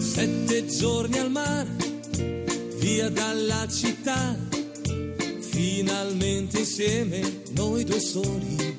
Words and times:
Sette 0.00 0.66
giorni 0.66 1.18
al 1.18 1.30
mare, 1.30 1.68
via 2.78 3.08
dalla 3.08 3.66
città, 3.68 4.36
finalmente 5.40 6.60
insieme 6.60 7.42
noi 7.52 7.84
due 7.84 8.00
soli. 8.00 8.76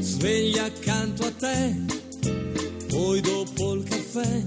Sveglia 0.00 0.64
accanto 0.64 1.24
a 1.24 1.30
te, 1.32 1.76
poi 2.88 3.20
dopo 3.20 3.74
il 3.74 3.82
caffè, 3.84 4.44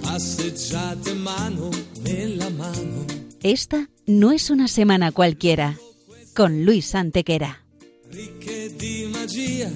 passeggiate 0.00 1.14
mano 1.14 1.68
nella 2.00 2.50
mano. 2.50 3.04
Esta 3.40 3.88
no 4.06 4.32
es 4.32 4.50
una 4.50 4.66
semana 4.66 5.12
cualquiera, 5.12 5.76
con 6.32 6.62
Luis 6.62 6.94
Antequera. 6.94 7.56
Ricche 8.10 8.74
di 8.76 9.08
magia, 9.12 9.70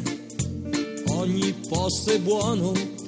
ogni 1.08 1.54
posto 1.68 2.10
è 2.10 2.18
buono 2.18 2.72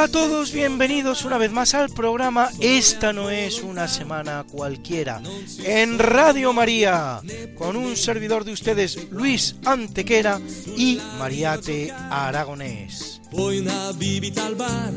Hola 0.00 0.08
a 0.08 0.12
todos, 0.12 0.52
bienvenidos 0.52 1.26
una 1.26 1.36
vez 1.36 1.52
más 1.52 1.74
al 1.74 1.90
programa 1.90 2.48
Esta 2.58 3.12
no 3.12 3.28
es 3.28 3.62
una 3.62 3.86
semana 3.86 4.46
cualquiera 4.50 5.20
en 5.62 5.98
Radio 5.98 6.54
María 6.54 7.20
con 7.54 7.76
un 7.76 7.94
servidor 7.98 8.46
de 8.46 8.52
ustedes 8.52 9.10
Luis 9.10 9.56
Antequera 9.62 10.40
y 10.74 10.98
Mariate 11.18 11.92
Aragonés. 11.92 13.20
Una 13.32 13.92
bibita 13.92 14.46
al 14.46 14.54
bar, 14.54 14.94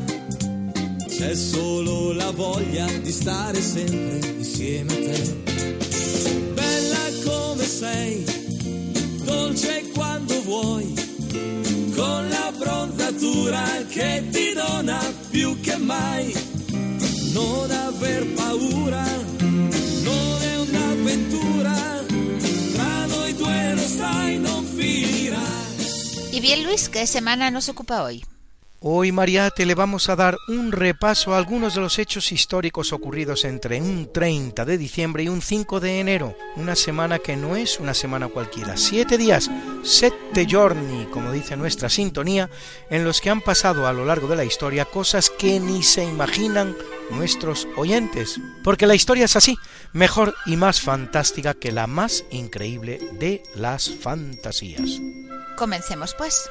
solo 1.36 2.14
la 2.14 2.30
voglia 2.30 2.86
di 2.86 3.12
stare 3.12 3.60
sempre 3.60 4.26
insieme 4.38 4.94
a. 4.94 5.34
Bella 6.54 7.10
come 7.26 7.66
sei, 7.66 8.24
dolce 9.22 9.84
quando 9.94 10.40
vuoi, 10.44 10.94
con 11.94 12.28
la 12.28 12.52
bronzatura 12.58 13.62
che 13.88 14.28
ti 14.30 14.52
dona 14.52 14.98
più 15.30 15.60
che 15.60 15.76
mai. 15.76 16.32
Non 17.32 17.70
aver 17.70 18.26
paura, 18.34 19.04
non 20.02 20.42
è 20.42 20.56
un'avventura, 20.56 21.74
tra 22.74 23.06
noi 23.06 23.34
due 23.34 23.74
lo 23.74 23.86
sai 23.86 24.38
non 24.38 24.64
finirà. 24.64 25.42
Y 26.32 26.40
bien, 26.40 26.62
Luis, 26.64 26.88
¿qué 26.88 27.06
semana 27.06 27.50
nos 27.50 27.68
ocupa 27.68 28.02
hoy? 28.02 28.24
Hoy, 28.86 29.12
Mariate, 29.12 29.64
le 29.64 29.74
vamos 29.74 30.10
a 30.10 30.14
dar 30.14 30.36
un 30.46 30.70
repaso 30.70 31.32
a 31.32 31.38
algunos 31.38 31.74
de 31.74 31.80
los 31.80 31.98
hechos 31.98 32.30
históricos 32.32 32.92
ocurridos 32.92 33.46
entre 33.46 33.80
un 33.80 34.12
30 34.12 34.66
de 34.66 34.76
diciembre 34.76 35.22
y 35.22 35.28
un 35.28 35.40
5 35.40 35.80
de 35.80 36.00
enero, 36.00 36.36
una 36.56 36.76
semana 36.76 37.18
que 37.18 37.34
no 37.34 37.56
es 37.56 37.80
una 37.80 37.94
semana 37.94 38.28
cualquiera, 38.28 38.76
siete 38.76 39.16
días, 39.16 39.50
sette 39.82 40.46
giorni, 40.46 41.06
como 41.06 41.32
dice 41.32 41.56
nuestra 41.56 41.88
sintonía, 41.88 42.50
en 42.90 43.04
los 43.04 43.22
que 43.22 43.30
han 43.30 43.40
pasado 43.40 43.86
a 43.86 43.94
lo 43.94 44.04
largo 44.04 44.28
de 44.28 44.36
la 44.36 44.44
historia 44.44 44.84
cosas 44.84 45.30
que 45.30 45.58
ni 45.60 45.82
se 45.82 46.04
imaginan 46.04 46.76
nuestros 47.08 47.66
oyentes, 47.76 48.38
porque 48.62 48.86
la 48.86 48.94
historia 48.94 49.24
es 49.24 49.34
así, 49.34 49.56
mejor 49.94 50.34
y 50.44 50.58
más 50.58 50.82
fantástica 50.82 51.54
que 51.54 51.72
la 51.72 51.86
más 51.86 52.26
increíble 52.28 52.98
de 53.14 53.42
las 53.54 53.88
fantasías. 53.88 55.00
Comencemos 55.56 56.14
pues. 56.18 56.50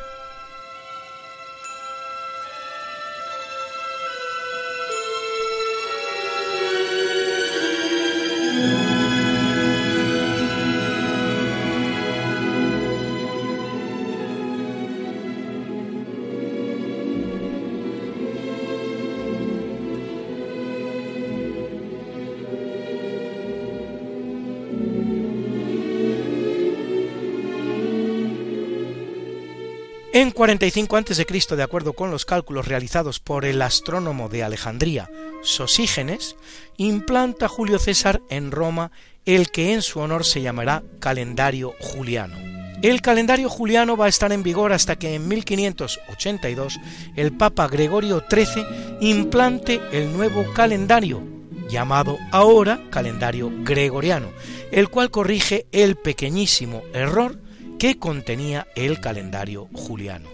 En 30.23 30.31
45 30.31 30.95
a.C., 30.95 31.55
de 31.57 31.63
acuerdo 31.63 31.91
con 31.91 32.09
los 32.09 32.23
cálculos 32.23 32.65
realizados 32.65 33.19
por 33.19 33.43
el 33.43 33.61
astrónomo 33.61 34.29
de 34.29 34.41
Alejandría, 34.41 35.11
Sosígenes, 35.41 36.37
implanta 36.77 37.49
Julio 37.49 37.77
César 37.77 38.21
en 38.29 38.51
Roma 38.51 38.93
el 39.25 39.51
que 39.51 39.73
en 39.73 39.81
su 39.81 39.99
honor 39.99 40.23
se 40.23 40.41
llamará 40.41 40.81
calendario 41.01 41.73
juliano. 41.81 42.37
El 42.81 43.01
calendario 43.01 43.49
juliano 43.49 43.97
va 43.97 44.05
a 44.05 44.07
estar 44.07 44.31
en 44.31 44.43
vigor 44.43 44.71
hasta 44.71 44.95
que 44.95 45.13
en 45.13 45.27
1582 45.27 46.79
el 47.17 47.35
Papa 47.35 47.67
Gregorio 47.67 48.23
XIII 48.29 48.65
implante 49.01 49.81
el 49.91 50.13
nuevo 50.13 50.45
calendario, 50.53 51.21
llamado 51.67 52.17
ahora 52.31 52.79
calendario 52.91 53.51
gregoriano, 53.65 54.29
el 54.71 54.87
cual 54.87 55.11
corrige 55.11 55.65
el 55.73 55.97
pequeñísimo 55.97 56.81
error 56.93 57.42
que 57.83 57.99
contenía 57.99 58.65
el 58.75 59.01
calendario 59.01 59.67
juliano. 59.73 60.29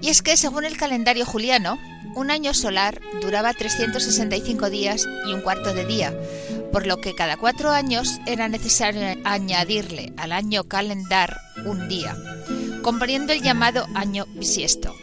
Y 0.00 0.08
es 0.08 0.22
que 0.22 0.36
según 0.36 0.64
el 0.64 0.76
calendario 0.76 1.24
juliano, 1.24 1.78
un 2.16 2.32
año 2.32 2.52
solar 2.52 3.00
duraba 3.20 3.52
365 3.52 4.68
días 4.68 5.06
y 5.28 5.34
un 5.34 5.42
cuarto 5.42 5.72
de 5.72 5.84
día, 5.84 6.12
por 6.72 6.88
lo 6.88 6.96
que 6.96 7.14
cada 7.14 7.36
cuatro 7.36 7.70
años 7.70 8.18
era 8.26 8.48
necesario 8.48 9.02
añadirle 9.22 10.12
al 10.16 10.32
año 10.32 10.64
calendar 10.64 11.40
un 11.64 11.88
día, 11.88 12.16
componiendo 12.82 13.32
el 13.32 13.40
llamado 13.40 13.86
año 13.94 14.26
bisiesto. 14.34 14.96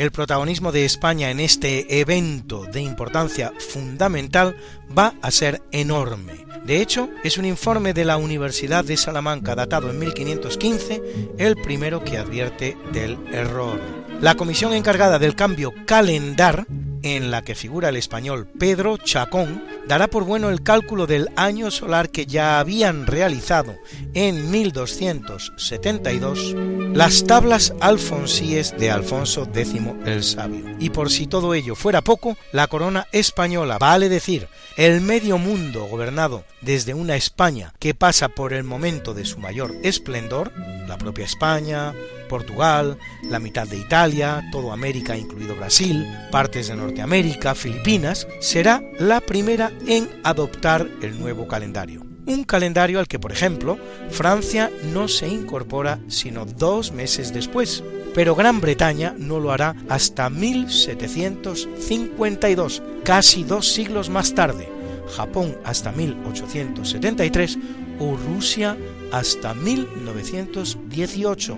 El 0.00 0.12
protagonismo 0.12 0.72
de 0.72 0.86
España 0.86 1.30
en 1.30 1.40
este 1.40 2.00
evento 2.00 2.64
de 2.64 2.80
importancia 2.80 3.52
fundamental 3.58 4.56
va 4.96 5.12
a 5.20 5.30
ser 5.30 5.60
enorme. 5.72 6.46
De 6.64 6.80
hecho, 6.80 7.10
es 7.22 7.36
un 7.36 7.44
informe 7.44 7.92
de 7.92 8.06
la 8.06 8.16
Universidad 8.16 8.82
de 8.82 8.96
Salamanca 8.96 9.54
datado 9.54 9.90
en 9.90 9.98
1515 9.98 11.02
el 11.36 11.54
primero 11.56 12.02
que 12.02 12.16
advierte 12.16 12.78
del 12.94 13.18
error. 13.30 13.78
La 14.22 14.36
comisión 14.36 14.72
encargada 14.72 15.18
del 15.18 15.34
cambio 15.34 15.74
calendar 15.84 16.66
en 17.02 17.30
la 17.30 17.42
que 17.42 17.54
figura 17.54 17.88
el 17.88 17.96
español 17.96 18.48
Pedro 18.58 18.96
Chacón, 18.96 19.64
dará 19.86 20.08
por 20.08 20.24
bueno 20.24 20.50
el 20.50 20.62
cálculo 20.62 21.06
del 21.06 21.28
año 21.36 21.70
solar 21.70 22.10
que 22.10 22.26
ya 22.26 22.58
habían 22.58 23.06
realizado 23.06 23.76
en 24.14 24.50
1272 24.50 26.56
las 26.92 27.24
tablas 27.24 27.72
alfonsíes 27.80 28.74
de 28.78 28.90
Alfonso 28.90 29.48
X 29.54 29.80
el 30.04 30.24
Sabio. 30.24 30.76
Y 30.78 30.90
por 30.90 31.10
si 31.10 31.26
todo 31.26 31.54
ello 31.54 31.74
fuera 31.74 32.02
poco, 32.02 32.36
la 32.52 32.66
corona 32.66 33.06
española, 33.12 33.78
vale 33.78 34.08
decir, 34.08 34.48
el 34.76 35.00
medio 35.00 35.38
mundo 35.38 35.84
gobernado 35.84 36.44
desde 36.60 36.94
una 36.94 37.16
España 37.16 37.72
que 37.78 37.94
pasa 37.94 38.28
por 38.28 38.52
el 38.52 38.64
momento 38.64 39.14
de 39.14 39.24
su 39.24 39.38
mayor 39.38 39.74
esplendor, 39.82 40.52
la 40.86 40.98
propia 40.98 41.24
España, 41.24 41.94
Portugal, 42.28 42.98
la 43.28 43.40
mitad 43.40 43.66
de 43.66 43.76
Italia, 43.76 44.42
todo 44.52 44.72
América 44.72 45.16
incluido 45.16 45.56
Brasil, 45.56 46.06
partes 46.30 46.68
de 46.68 46.76
Norteamérica, 46.90 47.54
Filipinas, 47.54 48.26
será 48.40 48.82
la 48.98 49.20
primera 49.20 49.70
en 49.86 50.08
adoptar 50.24 50.88
el 51.02 51.20
nuevo 51.20 51.46
calendario. 51.46 52.04
Un 52.26 52.42
calendario 52.42 52.98
al 52.98 53.06
que, 53.06 53.20
por 53.20 53.30
ejemplo, 53.30 53.78
Francia 54.10 54.72
no 54.92 55.06
se 55.06 55.28
incorpora 55.28 56.00
sino 56.08 56.44
dos 56.44 56.90
meses 56.90 57.32
después, 57.32 57.84
pero 58.12 58.34
Gran 58.34 58.60
Bretaña 58.60 59.14
no 59.16 59.38
lo 59.38 59.52
hará 59.52 59.76
hasta 59.88 60.28
1752, 60.30 62.82
casi 63.04 63.44
dos 63.44 63.72
siglos 63.72 64.10
más 64.10 64.34
tarde, 64.34 64.68
Japón 65.16 65.56
hasta 65.64 65.92
1873 65.92 67.56
o 68.00 68.16
Rusia 68.16 68.76
hasta 69.12 69.54
1918 69.54 71.56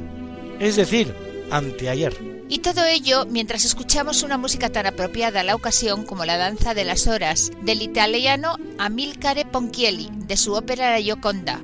es 0.61 0.77
decir, 0.77 1.15
anteayer. 1.51 2.32
Y 2.49 2.59
todo 2.59 2.85
ello 2.85 3.25
mientras 3.27 3.65
escuchamos 3.65 4.23
una 4.23 4.37
música 4.39 4.69
tan 4.69 4.87
apropiada 4.87 5.41
a 5.41 5.45
la 5.45 5.55
ocasión 5.55 6.05
como 6.05 6.25
la 6.25 6.37
danza 6.37 6.75
de 6.75 6.85
las 6.85 7.07
horas 7.07 7.51
del 7.63 7.83
italiano 7.83 8.57
Amilcare 8.79 9.45
Ponchielli 9.45 10.11
de 10.13 10.37
su 10.37 10.53
ópera 10.53 10.91
La 10.93 11.01
Gioconda. 11.01 11.63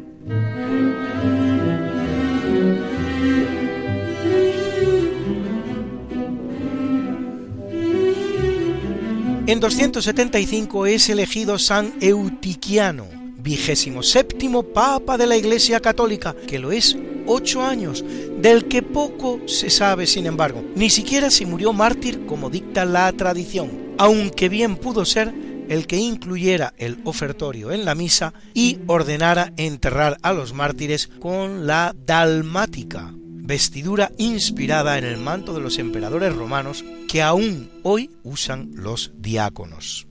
En 9.48 9.60
275 9.60 10.84
es 10.84 11.08
elegido 11.08 11.58
San 11.58 11.94
Eutiquiano, 12.02 13.06
vigésimo 13.38 14.02
séptimo 14.02 14.62
Papa 14.62 15.16
de 15.16 15.26
la 15.26 15.38
Iglesia 15.38 15.80
Católica, 15.80 16.36
que 16.46 16.58
lo 16.58 16.70
es 16.70 16.98
ocho 17.28 17.62
años, 17.62 18.04
del 18.40 18.66
que 18.66 18.82
poco 18.82 19.40
se 19.46 19.70
sabe 19.70 20.06
sin 20.06 20.26
embargo, 20.26 20.64
ni 20.74 20.90
siquiera 20.90 21.30
si 21.30 21.46
murió 21.46 21.72
mártir 21.72 22.26
como 22.26 22.50
dicta 22.50 22.84
la 22.84 23.12
tradición, 23.12 23.94
aunque 23.98 24.48
bien 24.48 24.76
pudo 24.76 25.04
ser 25.04 25.32
el 25.68 25.86
que 25.86 25.96
incluyera 25.96 26.74
el 26.78 26.98
ofertorio 27.04 27.70
en 27.72 27.84
la 27.84 27.94
misa 27.94 28.32
y 28.54 28.78
ordenara 28.86 29.52
enterrar 29.56 30.16
a 30.22 30.32
los 30.32 30.54
mártires 30.54 31.06
con 31.06 31.66
la 31.66 31.94
dalmática, 32.06 33.12
vestidura 33.14 34.10
inspirada 34.18 34.98
en 34.98 35.04
el 35.04 35.18
manto 35.18 35.54
de 35.54 35.60
los 35.60 35.78
emperadores 35.78 36.34
romanos 36.34 36.84
que 37.08 37.22
aún 37.22 37.70
hoy 37.82 38.10
usan 38.22 38.70
los 38.74 39.12
diáconos. 39.16 40.06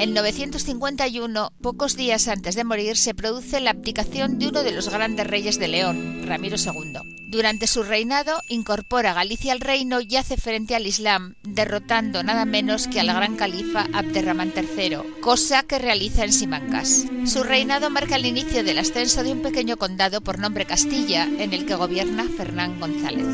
En 0.00 0.14
951, 0.14 1.52
pocos 1.60 1.94
días 1.94 2.26
antes 2.28 2.54
de 2.54 2.64
morir, 2.64 2.96
se 2.96 3.12
produce 3.12 3.60
la 3.60 3.72
abdicación 3.72 4.38
de 4.38 4.48
uno 4.48 4.62
de 4.62 4.72
los 4.72 4.88
grandes 4.88 5.26
reyes 5.26 5.58
de 5.58 5.68
León, 5.68 6.22
Ramiro 6.24 6.56
II. 6.56 7.00
Durante 7.28 7.66
su 7.66 7.82
reinado, 7.82 8.40
incorpora 8.48 9.12
Galicia 9.12 9.52
al 9.52 9.60
reino 9.60 10.00
y 10.00 10.16
hace 10.16 10.38
frente 10.38 10.74
al 10.74 10.86
Islam, 10.86 11.34
derrotando 11.42 12.22
nada 12.22 12.46
menos 12.46 12.88
que 12.88 12.98
al 12.98 13.08
gran 13.08 13.36
califa 13.36 13.88
Abderramán 13.92 14.54
III, 14.56 15.20
cosa 15.20 15.64
que 15.64 15.78
realiza 15.78 16.24
en 16.24 16.32
Simancas. 16.32 17.04
Su 17.26 17.42
reinado 17.42 17.90
marca 17.90 18.16
el 18.16 18.24
inicio 18.24 18.64
del 18.64 18.78
ascenso 18.78 19.22
de 19.22 19.32
un 19.32 19.42
pequeño 19.42 19.76
condado 19.76 20.22
por 20.22 20.38
nombre 20.38 20.64
Castilla, 20.64 21.24
en 21.24 21.52
el 21.52 21.66
que 21.66 21.74
gobierna 21.74 22.24
Fernán 22.38 22.80
González. 22.80 23.26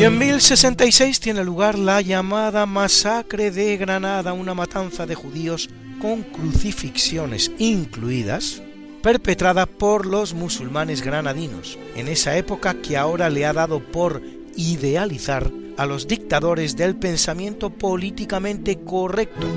Y 0.00 0.04
en 0.04 0.16
1066 0.16 1.20
tiene 1.20 1.44
lugar 1.44 1.78
la 1.78 2.00
llamada 2.00 2.64
masacre 2.64 3.50
de 3.50 3.76
Granada, 3.76 4.32
una 4.32 4.54
matanza 4.54 5.04
de 5.04 5.14
judíos 5.14 5.68
con 6.00 6.22
crucifixiones 6.22 7.52
incluidas, 7.58 8.62
perpetrada 9.02 9.66
por 9.66 10.06
los 10.06 10.32
musulmanes 10.32 11.02
granadinos, 11.02 11.78
en 11.96 12.08
esa 12.08 12.38
época 12.38 12.80
que 12.80 12.96
ahora 12.96 13.28
le 13.28 13.44
ha 13.44 13.52
dado 13.52 13.80
por 13.80 14.22
idealizar 14.56 15.50
a 15.76 15.84
los 15.84 16.08
dictadores 16.08 16.76
del 16.76 16.96
pensamiento 16.96 17.68
políticamente 17.68 18.80
correcto, 18.82 19.48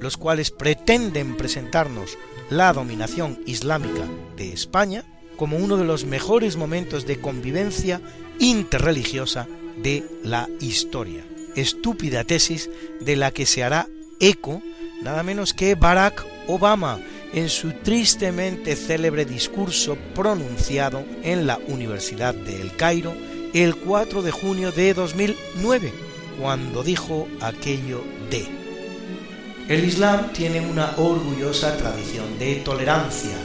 los 0.00 0.16
cuales 0.16 0.50
pretenden 0.50 1.36
presentarnos 1.36 2.16
la 2.48 2.72
dominación 2.72 3.38
islámica 3.44 4.08
de 4.34 4.50
España 4.54 5.04
como 5.36 5.58
uno 5.58 5.76
de 5.76 5.84
los 5.84 6.06
mejores 6.06 6.56
momentos 6.56 7.04
de 7.04 7.20
convivencia 7.20 8.00
interreligiosa 8.38 9.46
de 9.76 10.04
la 10.22 10.48
historia. 10.60 11.24
Estúpida 11.56 12.24
tesis 12.24 12.70
de 13.00 13.16
la 13.16 13.30
que 13.30 13.46
se 13.46 13.64
hará 13.64 13.88
eco 14.20 14.62
nada 15.02 15.22
menos 15.22 15.54
que 15.54 15.74
Barack 15.74 16.24
Obama 16.46 17.00
en 17.32 17.48
su 17.48 17.72
tristemente 17.72 18.76
célebre 18.76 19.24
discurso 19.24 19.96
pronunciado 20.14 21.04
en 21.22 21.46
la 21.46 21.58
Universidad 21.68 22.34
de 22.34 22.60
El 22.60 22.76
Cairo 22.76 23.14
el 23.54 23.76
4 23.76 24.22
de 24.22 24.30
junio 24.30 24.72
de 24.72 24.94
2009, 24.94 25.92
cuando 26.40 26.82
dijo 26.82 27.28
aquello 27.40 28.02
de 28.30 28.46
El 29.68 29.84
Islam 29.84 30.32
tiene 30.32 30.60
una 30.60 30.94
orgullosa 30.96 31.76
tradición 31.76 32.38
de 32.38 32.56
tolerancia. 32.56 33.36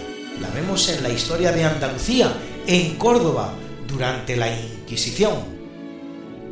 La 0.41 0.49
vemos 0.49 0.89
en 0.89 1.01
la 1.01 1.09
historia 1.09 1.51
de 1.51 1.63
Andalucía, 1.63 2.33
en 2.67 2.95
Córdoba, 2.95 3.53
durante 3.87 4.35
la 4.35 4.49
Inquisición, 4.49 5.54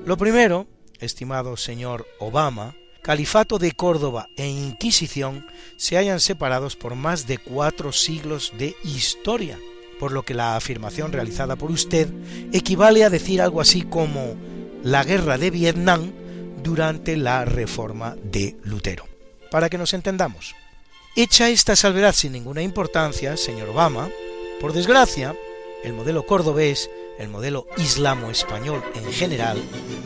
lo 0.06 0.18
primero, 0.18 0.68
estimado 1.00 1.58
señor 1.58 2.06
Obama, 2.20 2.76
Califato 3.02 3.60
de 3.60 3.74
Córdoba 3.74 4.30
e 4.38 4.48
Inquisición 4.48 5.46
se 5.76 5.98
hayan 5.98 6.22
separados 6.22 6.78
por 6.78 6.96
más 6.96 7.28
de 7.28 7.38
cuatro 7.38 7.92
siglos 7.92 8.54
de 8.58 8.76
historia, 8.84 9.60
por 10.00 10.14
lo 10.14 10.24
que 10.24 10.34
la 10.34 10.56
afirmación 10.56 11.12
realizada 11.12 11.58
por 11.58 11.70
usted 11.70 12.08
equivale 12.54 13.04
a 13.04 13.10
decir 13.10 13.42
algo 13.42 13.60
así 13.60 13.82
como 13.82 14.36
la 14.84 15.04
guerra 15.04 15.38
de 15.38 15.52
Vietnam 15.52 16.14
durante 16.64 17.18
la 17.18 17.44
reforma 17.44 18.16
de 18.24 18.56
Lutero. 18.64 19.06
Para 19.52 19.70
que 19.70 19.78
nos 19.78 19.94
entendamos. 19.94 20.56
Hecha 21.16 21.50
esta 21.50 21.76
salvedad 21.76 22.14
sin 22.14 22.32
ninguna 22.32 22.62
importancia, 22.62 23.38
señor 23.38 23.70
Obama, 23.70 24.10
por 24.60 24.74
desgracia, 24.74 25.36
el 25.84 25.94
modelo 25.94 26.26
cordobés 26.26 26.90
el 27.24 27.30
modelo 27.30 27.66
islamo-español 27.78 28.84
en 28.96 29.12
general, 29.12 29.58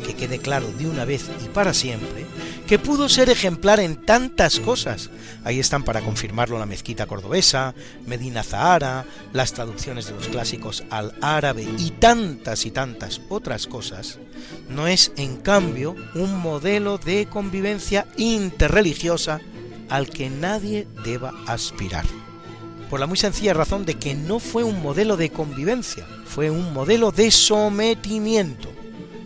que 0.05 0.15
quede 0.15 0.39
claro 0.39 0.67
de 0.77 0.87
una 0.87 1.05
vez 1.05 1.29
y 1.43 1.49
para 1.49 1.73
siempre, 1.73 2.25
que 2.67 2.79
pudo 2.79 3.09
ser 3.09 3.29
ejemplar 3.29 3.79
en 3.79 3.97
tantas 3.97 4.59
cosas. 4.59 5.09
Ahí 5.43 5.59
están 5.59 5.83
para 5.83 6.01
confirmarlo 6.01 6.59
la 6.59 6.65
mezquita 6.65 7.05
cordobesa, 7.05 7.73
Medina 8.05 8.43
Zahara, 8.43 9.05
las 9.33 9.53
traducciones 9.53 10.07
de 10.07 10.13
los 10.13 10.27
clásicos 10.27 10.83
al 10.89 11.13
árabe 11.21 11.67
y 11.77 11.91
tantas 11.91 12.65
y 12.65 12.71
tantas 12.71 13.21
otras 13.29 13.67
cosas, 13.67 14.19
no 14.69 14.87
es 14.87 15.11
en 15.17 15.37
cambio 15.37 15.95
un 16.15 16.37
modelo 16.39 16.97
de 16.97 17.27
convivencia 17.27 18.07
interreligiosa 18.17 19.39
al 19.89 20.09
que 20.09 20.29
nadie 20.29 20.87
deba 21.03 21.33
aspirar 21.47 22.05
por 22.89 22.99
la 22.99 23.07
muy 23.07 23.17
sencilla 23.17 23.53
razón 23.53 23.85
de 23.85 23.95
que 23.95 24.15
no 24.15 24.39
fue 24.39 24.63
un 24.63 24.81
modelo 24.81 25.17
de 25.17 25.29
convivencia, 25.29 26.05
fue 26.25 26.49
un 26.49 26.73
modelo 26.73 27.11
de 27.11 27.31
sometimiento, 27.31 28.69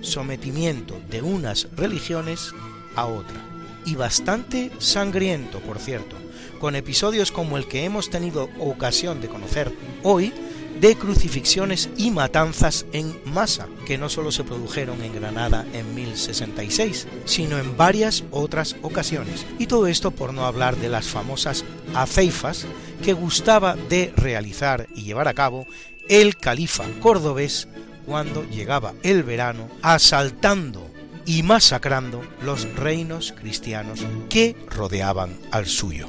sometimiento 0.02 1.00
de 1.10 1.22
unas 1.22 1.68
religiones 1.76 2.54
a 2.96 3.06
otra, 3.06 3.40
y 3.86 3.96
bastante 3.96 4.72
sangriento, 4.80 5.60
por 5.60 5.80
cierto, 5.80 6.16
con 6.60 6.76
episodios 6.76 7.32
como 7.32 7.58
el 7.58 7.68
que 7.68 7.86
hemos 7.86 8.10
tenido 8.10 8.50
ocasión 8.60 9.22
de 9.22 9.28
conocer 9.28 9.76
hoy, 10.04 10.34
de 10.80 10.96
crucifixiones 10.96 11.90
y 11.98 12.12
matanzas 12.12 12.86
en 12.94 13.20
masa, 13.26 13.68
que 13.86 13.98
no 13.98 14.10
solo 14.10 14.32
se 14.32 14.44
produjeron 14.44 15.02
en 15.04 15.14
Granada 15.14 15.66
en 15.74 15.94
1066, 15.94 17.08
sino 17.26 17.60
en 17.60 17.78
varias 17.78 18.24
otras 18.32 18.76
ocasiones. 18.82 19.46
Y 19.60 19.68
todo 19.68 19.88
esto 19.88 20.12
por 20.12 20.34
no 20.34 20.46
hablar 20.46 20.78
de 20.78 20.90
las 20.90 21.08
famosas 21.08 21.66
aceifas 21.94 22.66
que 23.04 23.14
gustaba 23.14 23.76
de 23.76 24.14
realizar 24.16 24.88
y 24.96 25.04
llevar 25.04 25.28
a 25.28 25.34
cabo 25.34 25.66
el 26.10 26.36
califa 26.38 26.86
cordobés 27.00 27.68
cuando 28.06 28.44
llegaba 28.50 28.94
el 29.04 29.24
verano, 29.24 29.70
asaltando 29.82 30.90
y 31.26 31.44
masacrando 31.44 32.22
los 32.42 32.72
reinos 32.76 33.34
cristianos 33.38 34.06
que 34.30 34.56
rodeaban 34.70 35.38
al 35.52 35.68
suyo. 35.68 36.08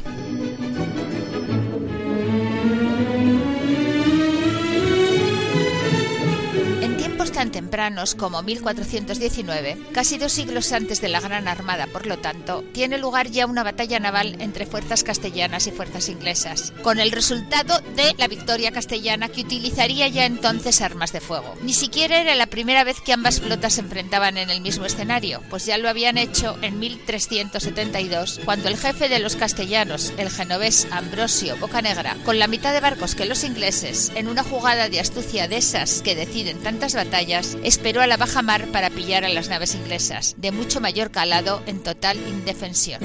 Tan 7.42 7.50
tempranos 7.50 8.14
como 8.14 8.40
1419, 8.40 9.76
casi 9.92 10.16
dos 10.16 10.30
siglos 10.30 10.70
antes 10.70 11.00
de 11.00 11.08
la 11.08 11.18
Gran 11.18 11.48
Armada, 11.48 11.88
por 11.88 12.06
lo 12.06 12.18
tanto, 12.18 12.62
tiene 12.72 12.98
lugar 12.98 13.30
ya 13.30 13.46
una 13.46 13.64
batalla 13.64 13.98
naval 13.98 14.36
entre 14.38 14.64
fuerzas 14.64 15.02
castellanas 15.02 15.66
y 15.66 15.72
fuerzas 15.72 16.08
inglesas, 16.08 16.72
con 16.84 17.00
el 17.00 17.10
resultado 17.10 17.80
de 17.96 18.14
la 18.16 18.28
victoria 18.28 18.70
castellana 18.70 19.28
que 19.28 19.40
utilizaría 19.40 20.06
ya 20.06 20.24
entonces 20.24 20.82
armas 20.82 21.12
de 21.12 21.20
fuego. 21.20 21.56
Ni 21.62 21.72
siquiera 21.72 22.20
era 22.20 22.36
la 22.36 22.46
primera 22.46 22.84
vez 22.84 23.00
que 23.00 23.12
ambas 23.12 23.40
flotas 23.40 23.72
se 23.72 23.80
enfrentaban 23.80 24.38
en 24.38 24.48
el 24.48 24.60
mismo 24.60 24.84
escenario, 24.84 25.42
pues 25.50 25.66
ya 25.66 25.78
lo 25.78 25.88
habían 25.88 26.18
hecho 26.18 26.56
en 26.62 26.78
1372, 26.78 28.40
cuando 28.44 28.68
el 28.68 28.76
jefe 28.76 29.08
de 29.08 29.18
los 29.18 29.34
castellanos, 29.34 30.12
el 30.16 30.30
genovés 30.30 30.86
Ambrosio 30.92 31.56
Bocanegra, 31.56 32.16
con 32.24 32.38
la 32.38 32.46
mitad 32.46 32.72
de 32.72 32.78
barcos 32.78 33.16
que 33.16 33.26
los 33.26 33.42
ingleses, 33.42 34.12
en 34.14 34.28
una 34.28 34.44
jugada 34.44 34.88
de 34.88 35.00
astucia 35.00 35.48
de 35.48 35.56
esas 35.56 36.02
que 36.02 36.14
deciden 36.14 36.62
tantas 36.62 36.94
batallas, 36.94 37.31
esperó 37.38 38.00
a 38.02 38.06
la 38.06 38.16
baja 38.16 38.42
mar 38.42 38.66
para 38.68 38.90
pillar 38.90 39.24
a 39.24 39.28
las 39.28 39.48
naves 39.48 39.74
inglesas, 39.74 40.34
de 40.38 40.52
mucho 40.52 40.80
mayor 40.80 41.10
calado 41.10 41.62
en 41.66 41.82
total 41.82 42.16
indefensión. 42.16 43.00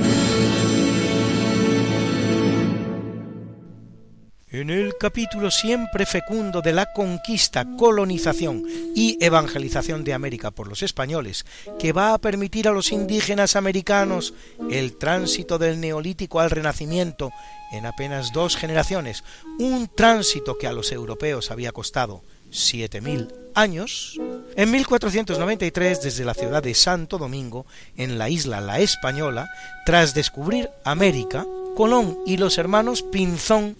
En 4.50 4.69
el 4.69 4.98
capítulo 4.98 5.51
siempre 5.51 6.05
fecundo 6.05 6.62
de 6.62 6.72
la 6.72 6.91
conquista, 6.93 7.65
colonización 7.77 8.63
y 8.96 9.17
evangelización 9.24 10.03
de 10.03 10.13
América 10.13 10.51
por 10.51 10.67
los 10.67 10.84
españoles, 10.84 11.46
que 11.77 11.91
va 11.91 12.13
a 12.13 12.17
permitir 12.17 12.67
a 12.67 12.72
los 12.72 12.91
indígenas 12.91 13.55
americanos 13.55 14.34
el 14.72 14.98
tránsito 14.98 15.57
del 15.57 15.81
neolítico 15.81 16.39
al 16.39 16.50
renacimiento 16.50 17.31
en 17.74 17.86
apenas 17.86 18.31
dos 18.31 18.55
generaciones, 18.55 19.24
un 19.60 19.89
tránsito 19.93 20.57
que 20.57 20.67
a 20.67 20.74
los 20.74 20.91
europeos 20.91 21.51
había 21.51 21.74
costado 21.74 22.24
7.000 22.51 23.34
años, 23.56 24.20
en 24.56 24.72
1493 24.72 26.01
desde 26.01 26.25
la 26.25 26.34
ciudad 26.34 26.62
de 26.62 26.74
Santo 26.74 27.18
Domingo, 27.18 27.66
en 27.98 28.18
la 28.18 28.30
isla 28.30 28.62
La 28.62 28.80
Española, 28.80 29.50
tras 29.86 30.13
descubrir 30.13 30.70
América, 30.84 31.46
Colón 31.75 32.20
y 32.25 32.38
los 32.38 32.58
hermanos 32.58 33.04
Pinzón 33.04 33.75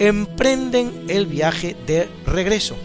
emprenden 0.00 1.04
el 1.08 1.26
viaje 1.26 1.76
de 1.86 2.08
regreso, 2.24 2.76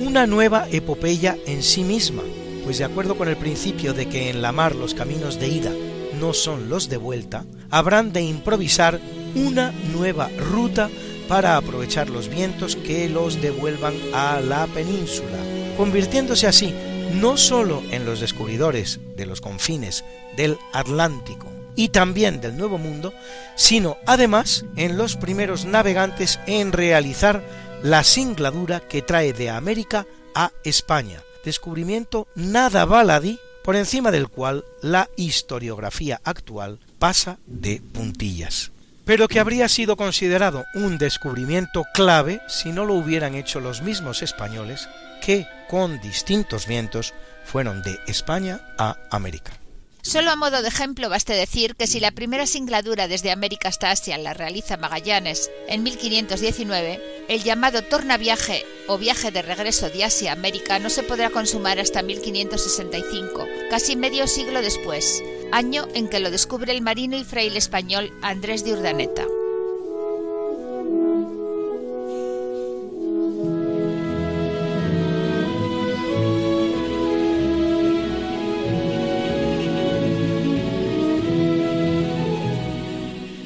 una 0.00 0.26
nueva 0.26 0.66
epopeya 0.70 1.36
en 1.46 1.62
sí 1.62 1.84
misma, 1.84 2.22
pues 2.64 2.78
de 2.78 2.84
acuerdo 2.84 3.16
con 3.16 3.28
el 3.28 3.36
principio 3.36 3.94
de 3.94 4.08
que 4.08 4.30
en 4.30 4.42
la 4.42 4.50
mar 4.50 4.74
los 4.74 4.92
caminos 4.94 5.38
de 5.38 5.48
ida 5.48 5.72
no 6.18 6.34
son 6.34 6.68
los 6.68 6.88
de 6.88 6.96
vuelta, 6.96 7.44
habrán 7.70 8.12
de 8.12 8.22
improvisar 8.22 9.00
una 9.34 9.72
nueva 9.92 10.28
ruta 10.38 10.88
para 11.28 11.56
aprovechar 11.56 12.10
los 12.10 12.28
vientos 12.28 12.74
que 12.74 13.08
los 13.08 13.40
devuelvan 13.40 13.94
a 14.12 14.40
la 14.40 14.66
península, 14.66 15.38
convirtiéndose 15.76 16.46
así 16.46 16.74
no 17.14 17.36
sólo 17.36 17.82
en 17.90 18.04
los 18.04 18.20
descubridores 18.20 19.00
de 19.16 19.26
los 19.26 19.40
confines 19.40 20.04
del 20.36 20.58
Atlántico, 20.72 21.46
y 21.76 21.88
también 21.88 22.40
del 22.40 22.56
Nuevo 22.56 22.78
Mundo, 22.78 23.14
sino 23.54 23.96
además 24.06 24.64
en 24.76 24.98
los 24.98 25.16
primeros 25.16 25.64
navegantes 25.64 26.40
en 26.46 26.72
realizar 26.72 27.42
la 27.82 28.04
singladura 28.04 28.80
que 28.80 29.02
trae 29.02 29.32
de 29.32 29.50
América 29.50 30.06
a 30.34 30.52
España, 30.64 31.22
descubrimiento 31.44 32.26
nada 32.34 32.84
baladí 32.84 33.38
por 33.64 33.76
encima 33.76 34.10
del 34.10 34.28
cual 34.28 34.64
la 34.82 35.08
historiografía 35.16 36.20
actual 36.24 36.80
pasa 36.98 37.38
de 37.46 37.80
puntillas 37.92 38.72
pero 39.10 39.26
que 39.26 39.40
habría 39.40 39.68
sido 39.68 39.96
considerado 39.96 40.66
un 40.72 40.96
descubrimiento 40.96 41.84
clave 41.92 42.42
si 42.46 42.70
no 42.70 42.84
lo 42.84 42.94
hubieran 42.94 43.34
hecho 43.34 43.58
los 43.58 43.82
mismos 43.82 44.22
españoles 44.22 44.88
que, 45.20 45.48
con 45.68 46.00
distintos 46.00 46.68
vientos, 46.68 47.12
fueron 47.44 47.82
de 47.82 47.98
España 48.06 48.60
a 48.78 48.98
América. 49.10 49.59
Solo 50.02 50.30
a 50.30 50.36
modo 50.36 50.62
de 50.62 50.68
ejemplo 50.68 51.08
baste 51.08 51.34
decir 51.34 51.76
que 51.76 51.86
si 51.86 52.00
la 52.00 52.10
primera 52.10 52.46
singladura 52.46 53.06
desde 53.06 53.30
América 53.30 53.68
hasta 53.68 53.90
Asia 53.90 54.16
la 54.18 54.34
realiza 54.34 54.76
Magallanes 54.76 55.50
en 55.68 55.82
1519, 55.82 57.26
el 57.28 57.42
llamado 57.42 57.82
tornaviaje 57.82 58.64
o 58.88 58.98
viaje 58.98 59.30
de 59.30 59.42
regreso 59.42 59.90
de 59.90 60.04
Asia 60.04 60.30
a 60.30 60.34
América 60.34 60.78
no 60.78 60.90
se 60.90 61.02
podrá 61.02 61.30
consumar 61.30 61.78
hasta 61.78 62.02
1565, 62.02 63.46
casi 63.68 63.94
medio 63.94 64.26
siglo 64.26 64.62
después, 64.62 65.22
año 65.52 65.86
en 65.94 66.08
que 66.08 66.20
lo 66.20 66.30
descubre 66.30 66.72
el 66.72 66.80
marino 66.80 67.16
y 67.16 67.24
fraile 67.24 67.58
español 67.58 68.12
Andrés 68.22 68.64
de 68.64 68.72
Urdaneta. 68.72 69.24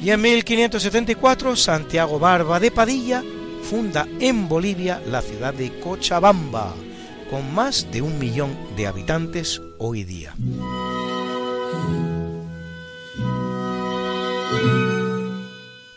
Y 0.05 0.11
en 0.11 0.21
1574 0.21 1.55
Santiago 1.55 2.19
Barba 2.19 2.59
de 2.59 2.69
Padilla 2.69 3.23
funda 3.67 4.07
en 4.19 4.47
Bolivia 4.47 5.01
la 5.07 5.23
ciudad 5.23 5.51
de 5.51 5.79
Cochabamba, 5.79 6.75
con 7.31 7.51
más 7.55 7.91
de 7.91 8.03
un 8.03 8.19
millón 8.19 8.55
de 8.75 8.85
habitantes 8.85 9.59
hoy 9.79 10.03
día. 10.03 10.35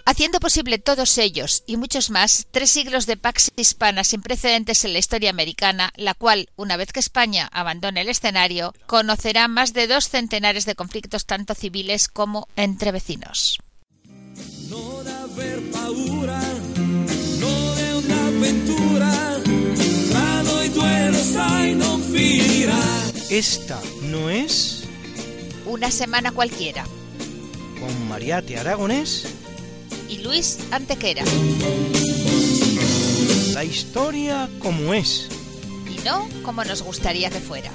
Haciendo 0.07 0.41
posible 0.41 0.79
todos 0.79 1.19
ellos 1.19 1.63
y 1.67 1.77
muchos 1.77 2.09
más, 2.09 2.47
tres 2.51 2.71
siglos 2.71 3.05
de 3.05 3.19
pax 3.19 3.53
hispana 3.57 4.05
sin 4.05 4.23
precedentes 4.23 4.87
en 4.87 4.95
la 4.95 5.01
historia 5.01 5.29
americana, 5.29 5.93
la 5.97 6.15
cual, 6.15 6.49
una 6.57 6.79
vez 6.79 6.95
que 6.95 7.01
España 7.01 7.47
abandone 7.53 8.01
el 8.01 8.09
escenario, 8.09 8.73
conocerá 8.87 9.49
más 9.49 9.75
de 9.75 9.87
dos 9.87 10.09
centenares 10.09 10.65
de 10.65 10.77
conflictos 10.77 11.27
tanto 11.27 11.55
civiles 11.55 12.09
como 12.09 12.49
entre 12.57 12.91
vecinos. 12.91 13.59
Esta 23.31 23.81
no 24.03 24.31
es 24.31 24.83
una 25.65 25.91
semana 25.91 26.33
cualquiera. 26.33 26.85
Con 27.79 28.09
Mariate 28.09 28.59
Aragonés 28.59 29.27
y 30.09 30.19
Luis 30.19 30.59
Antequera. 30.71 31.23
La 33.53 33.65
historia 33.65 34.49
como 34.59 34.93
es. 34.93 35.29
Y 35.89 36.05
no 36.05 36.29
como 36.43 36.65
nos 36.65 36.83
gustaría 36.83 37.31
que 37.31 37.39
fuera. 37.39 37.71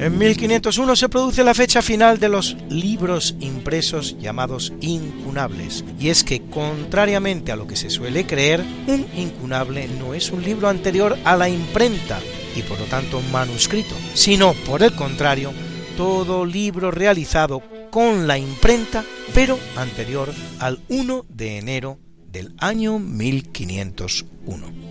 En 0.00 0.16
1501 0.16 0.96
se 0.96 1.10
produce 1.10 1.44
la 1.44 1.52
fecha 1.52 1.82
final 1.82 2.18
de 2.18 2.30
los 2.30 2.56
libros 2.70 3.36
impresos 3.38 4.16
llamados 4.18 4.72
incunables, 4.80 5.84
y 6.00 6.08
es 6.08 6.24
que, 6.24 6.40
contrariamente 6.40 7.52
a 7.52 7.56
lo 7.56 7.66
que 7.66 7.76
se 7.76 7.90
suele 7.90 8.24
creer, 8.24 8.64
un 8.86 9.06
incunable 9.14 9.88
no 9.98 10.14
es 10.14 10.30
un 10.30 10.42
libro 10.42 10.70
anterior 10.70 11.18
a 11.22 11.36
la 11.36 11.50
imprenta 11.50 12.18
y 12.56 12.62
por 12.62 12.80
lo 12.80 12.86
tanto 12.86 13.20
manuscrito, 13.30 13.94
sino, 14.14 14.54
por 14.64 14.82
el 14.82 14.94
contrario, 14.94 15.52
todo 15.98 16.46
libro 16.46 16.90
realizado 16.90 17.62
con 17.90 18.26
la 18.26 18.38
imprenta, 18.38 19.04
pero 19.34 19.58
anterior 19.76 20.32
al 20.60 20.80
1 20.88 21.26
de 21.28 21.58
enero 21.58 21.98
del 22.26 22.54
año 22.58 22.98
1501 22.98 24.89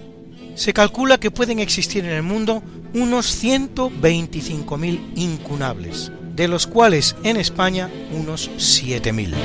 se 0.59 0.73
calcula 0.73 1.17
que 1.17 1.31
pueden 1.31 1.59
existir 1.59 2.03
en 2.03 2.11
el 2.11 2.21
mundo 2.21 2.61
unos 2.93 3.41
125.000 3.41 5.13
incunables, 5.15 6.11
de 6.35 6.49
los 6.49 6.67
cuales 6.67 7.15
en 7.23 7.37
España 7.37 7.89
unos 8.11 8.51
7.000. 8.57 9.35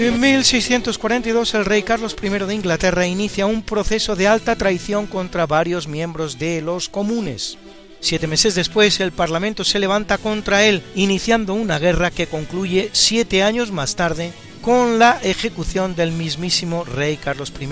En 0.00 0.20
1642 0.20 1.54
el 1.54 1.64
rey 1.64 1.84
Carlos 1.84 2.16
I 2.20 2.28
de 2.30 2.54
Inglaterra 2.54 3.06
inicia 3.06 3.46
un 3.46 3.62
proceso 3.62 4.16
de 4.16 4.26
alta 4.26 4.56
traición 4.56 5.06
contra 5.06 5.46
varios 5.46 5.86
miembros 5.86 6.36
de 6.40 6.60
los 6.62 6.88
comunes. 6.88 7.58
Siete 8.04 8.26
meses 8.26 8.54
después, 8.54 9.00
el 9.00 9.12
Parlamento 9.12 9.64
se 9.64 9.78
levanta 9.78 10.18
contra 10.18 10.66
él, 10.66 10.82
iniciando 10.94 11.54
una 11.54 11.78
guerra 11.78 12.10
que 12.10 12.26
concluye 12.26 12.90
siete 12.92 13.42
años 13.42 13.72
más 13.72 13.96
tarde 13.96 14.34
con 14.60 14.98
la 14.98 15.18
ejecución 15.22 15.96
del 15.96 16.12
mismísimo 16.12 16.84
rey 16.84 17.16
Carlos 17.16 17.50
I, 17.58 17.66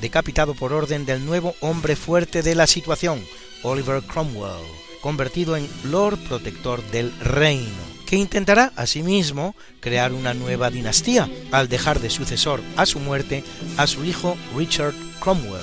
decapitado 0.00 0.54
por 0.54 0.72
orden 0.72 1.06
del 1.06 1.24
nuevo 1.24 1.54
hombre 1.60 1.94
fuerte 1.94 2.42
de 2.42 2.56
la 2.56 2.66
situación, 2.66 3.24
Oliver 3.62 4.02
Cromwell, 4.02 4.66
convertido 5.00 5.56
en 5.56 5.68
Lord 5.84 6.18
Protector 6.26 6.82
del 6.90 7.16
Reino, 7.20 7.70
que 8.04 8.16
intentará 8.16 8.72
asimismo 8.74 9.54
crear 9.78 10.12
una 10.12 10.34
nueva 10.34 10.70
dinastía 10.70 11.30
al 11.52 11.68
dejar 11.68 12.00
de 12.00 12.10
sucesor 12.10 12.62
a 12.76 12.84
su 12.84 12.98
muerte 12.98 13.44
a 13.76 13.86
su 13.86 14.04
hijo 14.04 14.36
Richard 14.56 14.94
Cromwell, 15.20 15.62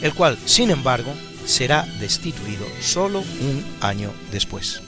el 0.00 0.14
cual, 0.14 0.38
sin 0.46 0.70
embargo, 0.70 1.12
será 1.44 1.86
destituido 1.98 2.66
solo 2.80 3.20
un 3.20 3.64
año 3.80 4.12
después. 4.30 4.82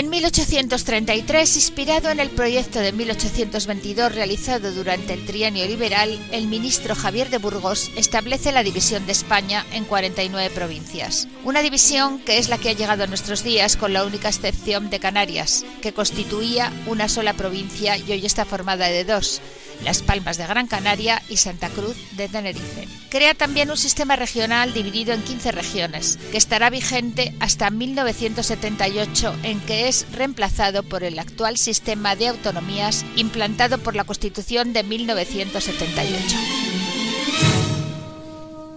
En 0.00 0.08
1833, 0.08 1.56
inspirado 1.56 2.08
en 2.08 2.20
el 2.20 2.30
proyecto 2.30 2.78
de 2.78 2.90
1822 2.90 4.14
realizado 4.14 4.72
durante 4.72 5.12
el 5.12 5.26
trienio 5.26 5.66
liberal, 5.66 6.18
el 6.32 6.46
ministro 6.46 6.94
Javier 6.94 7.28
de 7.28 7.36
Burgos 7.36 7.90
establece 7.96 8.50
la 8.50 8.62
división 8.62 9.04
de 9.04 9.12
España 9.12 9.66
en 9.72 9.84
49 9.84 10.54
provincias. 10.54 11.28
Una 11.44 11.60
división 11.60 12.18
que 12.20 12.38
es 12.38 12.48
la 12.48 12.56
que 12.56 12.70
ha 12.70 12.72
llegado 12.72 13.04
a 13.04 13.08
nuestros 13.08 13.44
días 13.44 13.76
con 13.76 13.92
la 13.92 14.04
única 14.06 14.28
excepción 14.28 14.88
de 14.88 15.00
Canarias, 15.00 15.66
que 15.82 15.92
constituía 15.92 16.72
una 16.86 17.06
sola 17.06 17.34
provincia 17.34 17.98
y 17.98 18.10
hoy 18.10 18.24
está 18.24 18.46
formada 18.46 18.86
de 18.86 19.04
dos, 19.04 19.42
las 19.84 20.02
Palmas 20.02 20.36
de 20.36 20.46
Gran 20.46 20.66
Canaria 20.66 21.22
y 21.28 21.36
Santa 21.36 21.68
Cruz 21.68 21.96
de 22.16 22.28
Tenerife. 22.28 22.88
Crea 23.10 23.34
también 23.34 23.70
un 23.70 23.76
sistema 23.76 24.16
regional 24.16 24.72
dividido 24.72 25.12
en 25.12 25.22
15 25.22 25.52
regiones, 25.52 26.18
que 26.30 26.38
estará 26.38 26.70
vigente 26.70 27.34
hasta 27.40 27.70
1978, 27.70 29.34
en 29.42 29.60
que 29.60 29.88
es 29.88 30.06
reemplazado 30.12 30.82
por 30.82 31.04
el 31.04 31.18
actual 31.18 31.56
sistema 31.56 32.16
de 32.16 32.28
autonomías 32.28 33.04
implantado 33.16 33.78
por 33.78 33.96
la 33.96 34.04
Constitución 34.04 34.72
de 34.72 34.82
1978. 34.82 36.36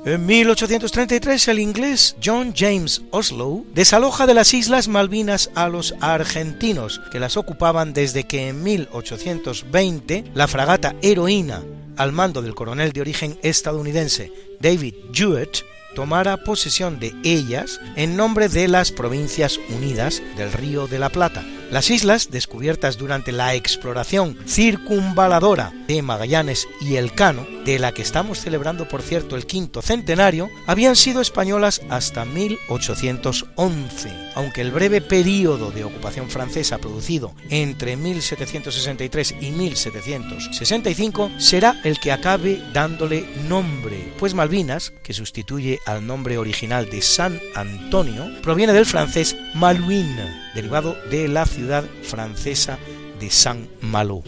En 0.06 0.26
1833 0.26 1.48
el 1.48 1.60
inglés 1.60 2.18
John 2.22 2.54
James 2.54 3.04
Oslow 3.12 3.66
desaloja 3.74 4.26
de 4.26 4.34
las 4.34 4.54
Islas 4.54 4.90
Malvinas 4.90 5.50
a 5.56 5.70
los 5.70 5.96
argentinos 6.02 7.00
que 7.10 7.22
las 7.22 7.38
ocupaban 7.38 7.94
desde 7.94 8.26
que 8.26 8.50
en 8.50 8.64
1820 8.64 10.26
la 10.34 10.50
fragata 10.50 10.94
Heroína 11.02 11.62
al 11.96 12.12
mando 12.12 12.42
del 12.42 12.54
coronel 12.54 12.92
de 12.92 13.00
origen 13.00 13.40
estadounidense 13.44 14.34
David 14.60 14.96
Jewett 15.14 15.64
tomara 15.94 16.38
posesión 16.38 17.00
de 17.00 17.16
ellas 17.24 17.80
en 17.96 18.18
nombre 18.18 18.50
de 18.50 18.68
las 18.68 18.92
Provincias 18.92 19.60
Unidas 19.70 20.22
del 20.38 20.52
Río 20.52 20.88
de 20.88 21.00
la 21.00 21.10
Plata, 21.10 21.44
las 21.74 21.90
islas, 21.90 22.30
descubiertas 22.30 22.98
durante 22.98 23.32
la 23.32 23.56
exploración 23.56 24.38
circunvaladora 24.46 25.74
de 25.88 26.04
Magallanes 26.04 26.68
y 26.80 26.98
Elcano, 26.98 27.48
de 27.66 27.80
la 27.80 27.94
que 27.94 28.04
estamos 28.04 28.40
celebrando 28.40 28.88
por 28.88 29.02
cierto 29.02 29.36
el 29.36 29.48
quinto 29.48 29.82
centenario, 29.82 30.52
habían 30.68 30.96
sido 30.96 31.20
españolas 31.20 31.82
hasta 31.90 32.26
1811, 32.26 34.12
aunque 34.36 34.62
el 34.62 34.72
breve 34.72 35.02
período 35.02 35.72
de 35.72 35.84
ocupación 35.84 36.30
francesa 36.30 36.78
producido 36.78 37.34
entre 37.50 37.98
1763 37.98 39.36
y 39.42 39.50
1765 39.50 41.32
será 41.40 41.82
el 41.84 42.00
que 42.00 42.12
acabe 42.12 42.62
dándole 42.72 43.26
nombre, 43.48 44.14
pues 44.20 44.36
Malvinas, 44.36 44.94
que 45.04 45.14
sustituye 45.14 45.80
al 45.86 46.06
nombre 46.06 46.38
original 46.38 46.90
de 46.90 47.02
San 47.02 47.40
Antonio, 47.56 48.30
proviene 48.42 48.74
del 48.74 48.86
francés 48.86 49.36
Malouin, 49.54 50.16
derivado 50.56 50.98
de 51.10 51.28
la 51.28 51.46
ciudad 51.46 51.84
francesa 52.04 52.78
de 53.20 53.30
Saint 53.30 53.70
Malo. 53.82 54.24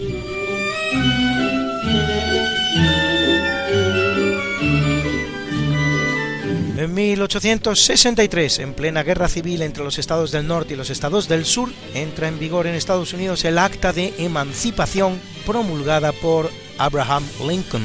En 6.78 6.94
1863, 6.94 8.60
en 8.60 8.74
plena 8.74 9.02
guerra 9.02 9.28
civil 9.28 9.62
entre 9.62 9.84
los 9.84 9.98
estados 9.98 10.32
del 10.32 10.46
norte 10.46 10.74
y 10.74 10.78
los 10.78 10.90
estados 10.90 11.28
del 11.28 11.46
sur, 11.46 11.70
entra 11.94 12.28
en 12.28 12.38
vigor 12.38 12.68
en 12.68 12.76
Estados 12.76 13.14
Unidos 13.14 13.44
el 13.46 13.58
Acta 13.58 13.92
de 13.92 14.14
Emancipación 14.18 15.20
promulgada 15.46 16.12
por 16.12 16.52
Abraham 16.78 17.24
Lincoln, 17.48 17.84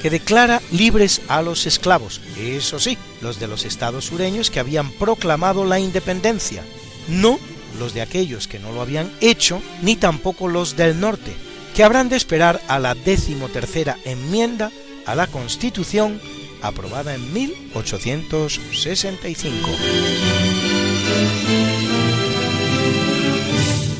que 0.00 0.10
declara 0.10 0.62
libres 0.72 1.20
a 1.28 1.42
los 1.42 1.66
esclavos, 1.66 2.20
eso 2.38 2.78
sí, 2.78 2.96
los 3.20 3.38
de 3.38 3.46
los 3.46 3.64
estados 3.64 4.06
sureños 4.06 4.50
que 4.50 4.60
habían 4.60 4.90
proclamado 4.92 5.64
la 5.64 5.78
independencia, 5.78 6.64
no 7.08 7.38
los 7.78 7.94
de 7.94 8.02
aquellos 8.02 8.48
que 8.48 8.58
no 8.58 8.72
lo 8.72 8.80
habían 8.80 9.12
hecho, 9.20 9.62
ni 9.82 9.96
tampoco 9.96 10.48
los 10.48 10.76
del 10.76 10.98
norte, 11.00 11.32
que 11.74 11.84
habrán 11.84 12.08
de 12.08 12.16
esperar 12.16 12.60
a 12.68 12.78
la 12.78 12.94
decimotercera 12.94 13.98
enmienda 14.04 14.70
a 15.06 15.14
la 15.14 15.26
Constitución 15.26 16.20
aprobada 16.62 17.14
en 17.14 17.32
1865. 17.32 19.70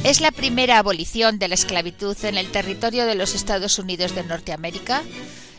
¿Es 0.04 0.20
la 0.20 0.30
primera 0.32 0.78
abolición 0.78 1.38
de 1.38 1.48
la 1.48 1.54
esclavitud 1.54 2.16
en 2.24 2.36
el 2.38 2.50
territorio 2.50 3.06
de 3.06 3.14
los 3.14 3.34
Estados 3.34 3.78
Unidos 3.78 4.14
de 4.14 4.24
Norteamérica? 4.24 5.02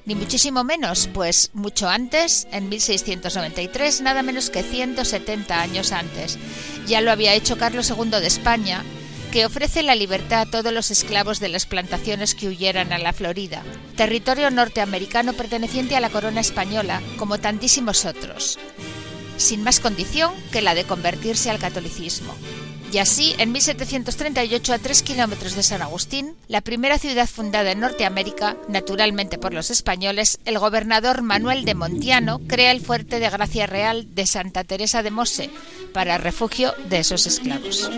Ni 0.06 0.16
muchísimo 0.16 0.64
menos, 0.64 1.08
pues 1.14 1.52
mucho 1.54 1.88
antes, 1.88 2.48
en 2.52 2.70
1693, 2.70 4.02
nada 4.02 4.24
menos 4.24 4.50
que 4.50 4.64
170 4.64 5.62
años 5.62 5.92
antes, 5.92 6.40
ya 6.88 7.02
lo 7.02 7.12
había 7.12 7.36
hecho 7.36 7.58
Carlos 7.58 7.92
II 7.92 8.10
de 8.10 8.28
España, 8.28 8.84
que 9.32 9.46
ofrece 9.46 9.84
la 9.84 9.96
libertad 9.96 10.42
a 10.42 10.46
todos 10.52 10.74
los 10.74 10.92
esclavos 10.92 11.40
de 11.40 11.50
las 11.50 11.66
plantaciones 11.66 12.36
que 12.36 12.48
huyeran 12.48 12.92
a 12.92 12.98
la 12.98 13.14
Florida, 13.14 13.64
territorio 13.96 14.50
norteamericano 14.50 15.34
perteneciente 15.34 15.96
a 15.96 16.02
la 16.02 16.10
corona 16.10 16.42
española, 16.42 17.02
como 17.18 17.40
tantísimos 17.40 18.06
otros, 18.06 18.60
sin 19.38 19.64
más 19.64 19.80
condición 19.80 20.34
que 20.52 20.62
la 20.62 20.76
de 20.76 20.84
convertirse 20.84 21.50
al 21.50 21.60
catolicismo. 21.60 22.36
Y 22.92 22.98
así, 22.98 23.34
en 23.38 23.54
1738, 23.54 24.74
a 24.74 24.78
tres 24.78 25.02
kilómetros 25.02 25.56
de 25.56 25.64
San 25.64 25.82
Agustín, 25.82 26.36
la 26.50 26.60
primera 26.60 26.98
ciudad 26.98 27.28
fundada 27.28 27.72
en 27.72 27.80
Norteamérica, 27.80 28.58
naturalmente 28.68 29.38
por 29.38 29.54
los 29.54 29.72
españoles, 29.72 30.40
el 30.44 30.60
gobernador 30.60 31.22
Manuel 31.22 31.64
de 31.64 31.74
Montiano 31.74 32.42
crea 32.48 32.72
el 32.72 32.82
fuerte 32.82 33.22
de 33.22 33.30
Gracia 33.30 33.66
Real 33.66 34.14
de 34.14 34.28
Santa 34.28 34.66
Teresa 34.66 35.04
de 35.04 35.12
Mose 35.12 35.50
para 35.94 36.18
refugio 36.18 36.74
de 36.90 37.00
esos 37.00 37.28
esclavos. 37.28 37.90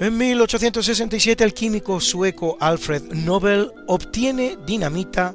En 0.00 0.18
1867 0.18 1.44
el 1.44 1.54
químico 1.54 2.00
sueco 2.00 2.56
Alfred 2.58 3.12
Nobel 3.12 3.70
obtiene 3.86 4.58
dinamita 4.66 5.34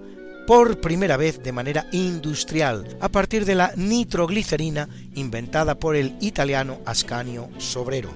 por 0.50 0.82
primera 0.82 1.16
vez 1.16 1.44
de 1.44 1.52
manera 1.52 1.86
industrial 1.92 2.98
a 3.02 3.10
partir 3.10 3.46
de 3.46 3.54
la 3.54 3.72
nitroglicerina 3.76 4.90
inventada 5.14 5.76
por 5.76 5.96
el 5.96 6.16
italiano 6.22 6.80
Ascanio 6.88 7.52
Sobrero. 7.60 8.10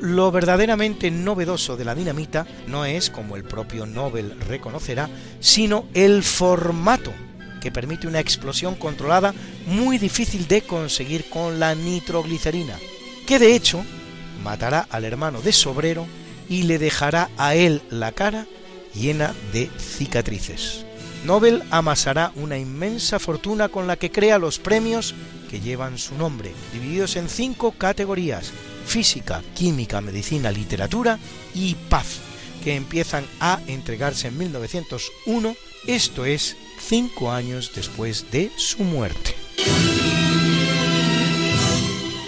Lo 0.00 0.32
verdaderamente 0.32 1.10
novedoso 1.10 1.76
de 1.76 1.84
la 1.84 1.94
dinamita 1.94 2.46
no 2.66 2.86
es, 2.86 3.10
como 3.10 3.36
el 3.36 3.44
propio 3.44 3.84
Nobel 3.84 4.40
reconocerá, 4.48 5.10
sino 5.38 5.84
el 5.92 6.22
formato, 6.22 7.12
que 7.60 7.70
permite 7.70 8.06
una 8.06 8.20
explosión 8.20 8.76
controlada 8.76 9.34
muy 9.66 9.98
difícil 9.98 10.48
de 10.48 10.62
conseguir 10.62 11.28
con 11.28 11.60
la 11.60 11.74
nitroglicerina, 11.74 12.78
que 13.26 13.38
de 13.38 13.54
hecho 13.54 13.84
matará 14.42 14.86
al 14.88 15.04
hermano 15.04 15.42
de 15.42 15.52
Sobrero 15.52 16.06
y 16.48 16.62
le 16.62 16.78
dejará 16.78 17.28
a 17.36 17.54
él 17.54 17.82
la 17.90 18.12
cara 18.12 18.46
llena 18.94 19.34
de 19.52 19.68
cicatrices. 19.78 20.86
Nobel 21.24 21.62
amasará 21.70 22.32
una 22.36 22.58
inmensa 22.58 23.18
fortuna 23.18 23.68
con 23.68 23.86
la 23.86 23.96
que 23.96 24.10
crea 24.10 24.38
los 24.38 24.58
premios 24.58 25.14
que 25.50 25.60
llevan 25.60 25.98
su 25.98 26.16
nombre, 26.16 26.52
divididos 26.72 27.16
en 27.16 27.28
cinco 27.28 27.72
categorías, 27.72 28.52
física, 28.86 29.42
química, 29.54 30.00
medicina, 30.00 30.50
literatura 30.50 31.18
y 31.54 31.74
paz, 31.74 32.18
que 32.62 32.74
empiezan 32.74 33.24
a 33.40 33.60
entregarse 33.66 34.28
en 34.28 34.38
1901, 34.38 35.56
esto 35.86 36.24
es, 36.24 36.56
cinco 36.80 37.30
años 37.30 37.72
después 37.74 38.30
de 38.30 38.50
su 38.56 38.82
muerte. 38.82 39.34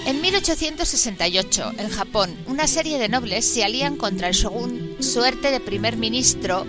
En 0.06 0.22
1868, 0.22 1.72
en 1.78 1.90
Japón, 1.90 2.34
una 2.46 2.66
serie 2.66 2.98
de 2.98 3.08
nobles 3.08 3.44
se 3.44 3.62
alían 3.62 3.96
contra 3.96 4.28
el 4.28 4.34
shogun 4.34 4.96
suerte 5.00 5.50
de 5.50 5.60
primer 5.60 5.96
ministro 5.96 6.66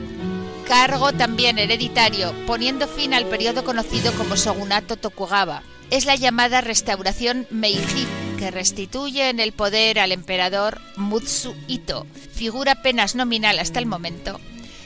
cargo 0.69 1.11
también 1.13 1.57
hereditario, 1.57 2.31
poniendo 2.45 2.87
fin 2.87 3.15
al 3.15 3.25
periodo 3.25 3.63
conocido 3.63 4.13
como 4.13 4.35
Shogunato 4.35 4.97
Tokugawa. 4.97 5.63
Es 5.89 6.05
la 6.05 6.15
llamada 6.15 6.61
restauración 6.61 7.47
Meiji, 7.49 8.05
que 8.37 8.51
restituye 8.51 9.29
en 9.29 9.39
el 9.39 9.51
poder 9.51 9.97
al 9.97 10.11
emperador 10.11 10.79
Mutsu 10.95 11.55
Ito, 11.67 12.05
figura 12.33 12.73
apenas 12.73 13.15
nominal 13.15 13.57
hasta 13.57 13.79
el 13.79 13.87
momento, 13.87 14.39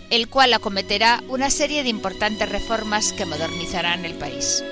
el 0.10 0.30
cual 0.30 0.54
acometerá 0.54 1.22
una 1.28 1.50
serie 1.50 1.84
de 1.84 1.90
importantes 1.90 2.48
reformas 2.48 3.12
que 3.12 3.26
modernizarán 3.26 4.06
el 4.06 4.14
país. 4.14 4.64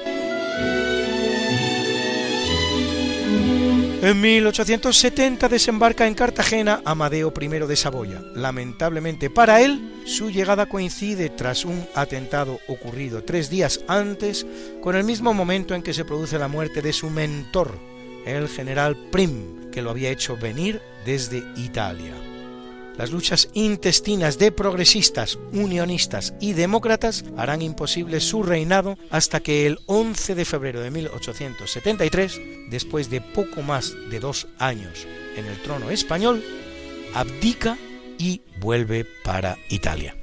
En 4.02 4.20
1870 4.20 5.48
desembarca 5.48 6.08
en 6.08 6.16
Cartagena 6.16 6.82
Amadeo 6.86 7.32
I 7.40 7.48
de 7.48 7.76
Saboya. 7.76 8.20
Lamentablemente 8.34 9.30
para 9.30 9.62
él, 9.62 10.02
su 10.06 10.32
llegada 10.32 10.66
coincide 10.66 11.30
tras 11.30 11.66
un 11.66 11.86
atentado 11.94 12.60
ocurrido 12.68 13.24
tres 13.24 13.52
días 13.52 13.82
antes 13.88 14.48
con 14.82 14.96
el 14.96 15.04
mismo 15.04 15.36
momento 15.36 15.76
en 15.76 15.84
que 15.84 15.94
se 15.94 16.04
produce 16.04 16.40
la 16.40 16.48
muerte 16.48 16.82
de 16.82 16.94
su 16.94 17.12
mentor, 17.12 17.78
el 18.26 18.50
general 18.50 18.98
Prim, 19.12 19.70
que 19.70 19.84
lo 19.84 19.92
había 19.92 20.10
hecho 20.10 20.36
venir 20.36 20.82
desde 21.06 21.44
Italia. 21.56 22.31
Las 22.98 23.12
luchas 23.12 23.50
intestinas 23.54 24.38
de 24.38 24.52
progresistas, 24.52 25.40
unionistas 25.54 26.34
y 26.40 26.54
demócratas 26.54 27.24
harán 27.38 27.62
imposible 27.62 28.20
su 28.20 28.44
reinado 28.44 28.98
hasta 29.10 29.40
que 29.40 29.66
el 29.66 29.80
11 29.88 30.36
de 30.36 30.46
febrero 30.46 30.82
de 30.82 30.92
1873, 30.92 32.40
después 32.70 33.10
de 33.10 33.22
poco 33.22 33.62
más 33.62 33.94
de 34.10 34.20
dos 34.20 34.48
años 34.60 35.08
en 35.36 35.46
el 35.46 35.62
trono 35.62 35.90
español, 35.90 36.44
abdica 37.14 37.78
y 38.18 38.42
vuelve 38.60 39.06
para 39.24 39.58
Italia. 39.70 40.16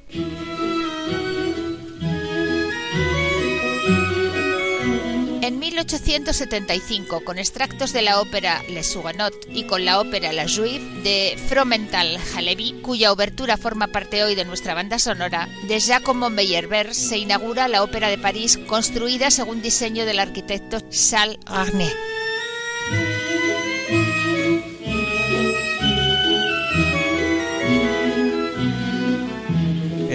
En 5.48 5.60
1875, 5.60 7.24
con 7.24 7.38
extractos 7.38 7.94
de 7.94 8.02
la 8.02 8.20
ópera 8.20 8.62
Les 8.68 8.94
Huguenots 8.94 9.48
y 9.50 9.64
con 9.64 9.86
la 9.86 9.98
ópera 9.98 10.30
La 10.34 10.46
Juive 10.46 11.00
de 11.02 11.38
Fromental 11.48 12.18
Halevi, 12.36 12.82
cuya 12.82 13.12
obertura 13.12 13.56
forma 13.56 13.86
parte 13.86 14.22
hoy 14.22 14.34
de 14.34 14.44
nuestra 14.44 14.74
banda 14.74 14.98
sonora, 14.98 15.48
de 15.66 15.80
Giacomo 15.80 16.28
Meyerbeer 16.28 16.94
se 16.94 17.16
inaugura 17.16 17.66
la 17.66 17.82
Ópera 17.82 18.10
de 18.10 18.18
París, 18.18 18.58
construida 18.58 19.30
según 19.30 19.62
diseño 19.62 20.04
del 20.04 20.18
arquitecto 20.18 20.80
Charles 20.90 21.38
Arnay. 21.46 22.17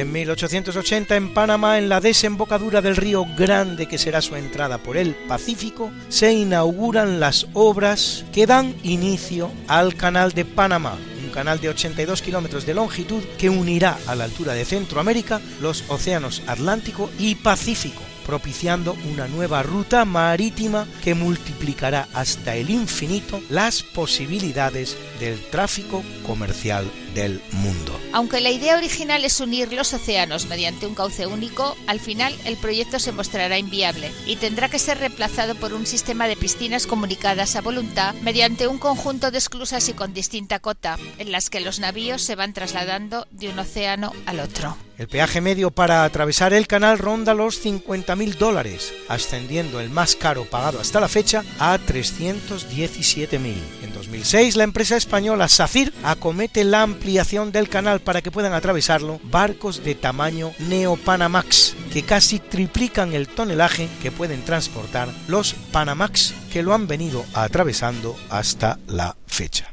En 0.04 0.12
1880 0.12 1.16
en 1.16 1.34
Panamá, 1.34 1.78
en 1.78 1.88
la 1.88 2.02
desembocadura 2.02 2.82
del 2.82 2.98
río 2.98 3.26
Grande 3.38 3.86
que 3.86 3.98
será 3.98 4.22
su 4.22 4.36
entrada 4.36 4.78
por 4.78 4.98
el 4.98 5.16
Pacífico, 5.16 5.94
se 6.10 6.34
inauguran 6.34 7.22
las 7.22 7.48
obras 7.54 8.26
que 8.34 8.46
dan 8.46 8.76
inicio 8.84 9.50
al 9.70 9.96
Canal 9.96 10.34
de 10.34 10.44
Panamá, 10.44 10.98
un 11.24 11.30
canal 11.30 11.62
de 11.62 11.70
82 11.70 12.22
kilómetros 12.22 12.66
de 12.66 12.74
longitud 12.74 13.24
que 13.38 13.50
unirá 13.50 13.98
a 14.06 14.16
la 14.16 14.26
altura 14.26 14.52
de 14.52 14.66
Centroamérica 14.66 15.40
los 15.62 15.90
océanos 15.90 16.42
Atlántico 16.48 17.10
y 17.18 17.36
Pacífico 17.36 18.02
propiciando 18.26 18.96
una 19.12 19.28
nueva 19.28 19.64
ruta 19.64 20.06
marítima 20.06 20.88
que 21.04 21.16
multiplicará 21.16 22.08
hasta 22.14 22.56
el 22.56 22.70
infinito 22.70 23.42
las 23.50 23.84
posibilidades 23.84 24.98
del 25.20 25.40
tráfico 25.50 26.04
comercial 26.26 26.90
del 27.14 27.42
mundo. 27.52 28.00
Aunque 28.12 28.42
la 28.42 28.50
idea 28.50 28.78
original 28.78 29.24
es 29.24 29.40
unir 29.40 29.72
los 29.72 29.94
océanos 29.94 30.48
mediante 30.48 30.88
un 30.88 30.96
cauce 30.96 31.28
único, 31.28 31.76
al 31.88 32.00
final 32.00 32.36
el 32.46 32.58
proyecto 32.58 33.00
se 33.00 33.12
mostrará 33.12 33.58
inviable 33.58 34.12
y 34.26 34.38
tendrá 34.38 34.70
que 34.70 34.80
ser 34.80 34.98
reemplazado 35.00 35.56
por 35.56 35.74
un 35.74 35.86
sistema 35.86 36.28
de 36.28 36.36
piscinas 36.36 36.88
comunicadas 36.88 37.56
a 37.56 37.62
voluntad 37.62 38.16
mediante 38.22 38.68
un 38.68 38.80
conjunto 38.80 39.32
de 39.32 39.38
esclusas 39.38 39.88
y 39.90 39.94
con 39.94 40.14
distinta 40.14 40.60
cota, 40.60 40.98
en 41.18 41.32
las 41.32 41.50
que 41.50 41.62
los 41.62 41.80
navíos 41.80 42.22
se 42.22 42.36
van 42.36 42.54
trasladando 42.54 43.28
de 43.32 43.50
un 43.50 43.60
océano 43.60 44.12
al 44.26 44.40
otro. 44.40 44.76
El 44.98 45.08
peaje 45.08 45.42
medio 45.42 45.72
para 45.72 46.04
atravesar 46.04 46.54
el 46.54 46.68
canal 46.68 47.00
ronda 47.00 47.34
los 47.34 47.66
50.000 47.66 48.36
dólares, 48.38 48.94
ascendiendo 49.10 49.80
el 49.80 49.90
más 49.90 50.16
caro 50.16 50.46
pagado 50.46 50.80
hasta 50.80 51.00
la 51.00 51.08
fecha 51.08 51.44
a 51.60 51.78
317.000. 51.80 53.56
En 53.84 53.94
2006, 53.94 54.56
la 54.56 54.64
empresa 54.64 54.96
española 54.96 55.48
SACIR 55.48 55.92
acomete 56.04 56.64
la 56.64 56.84
ampliación 56.84 57.52
del 57.52 57.70
canal 57.70 58.02
para 58.02 58.22
que 58.22 58.32
puedan 58.32 58.54
atravesarlo 58.54 59.20
barcos 59.24 59.84
de 59.84 59.96
tamaño 59.96 60.52
Neopanamax, 60.60 61.76
que 61.92 62.04
casi 62.04 62.38
triplican 62.40 63.14
el 63.14 63.28
tonelaje 63.28 63.90
que 64.02 64.12
pueden 64.12 64.44
transportar 64.44 65.10
los 65.28 65.54
Panamax 65.72 66.36
que 66.52 66.62
lo 66.62 66.74
han 66.74 66.88
venido 66.88 67.26
atravesando 67.34 68.16
hasta 68.30 68.78
la 68.88 69.16
fecha. 69.26 69.72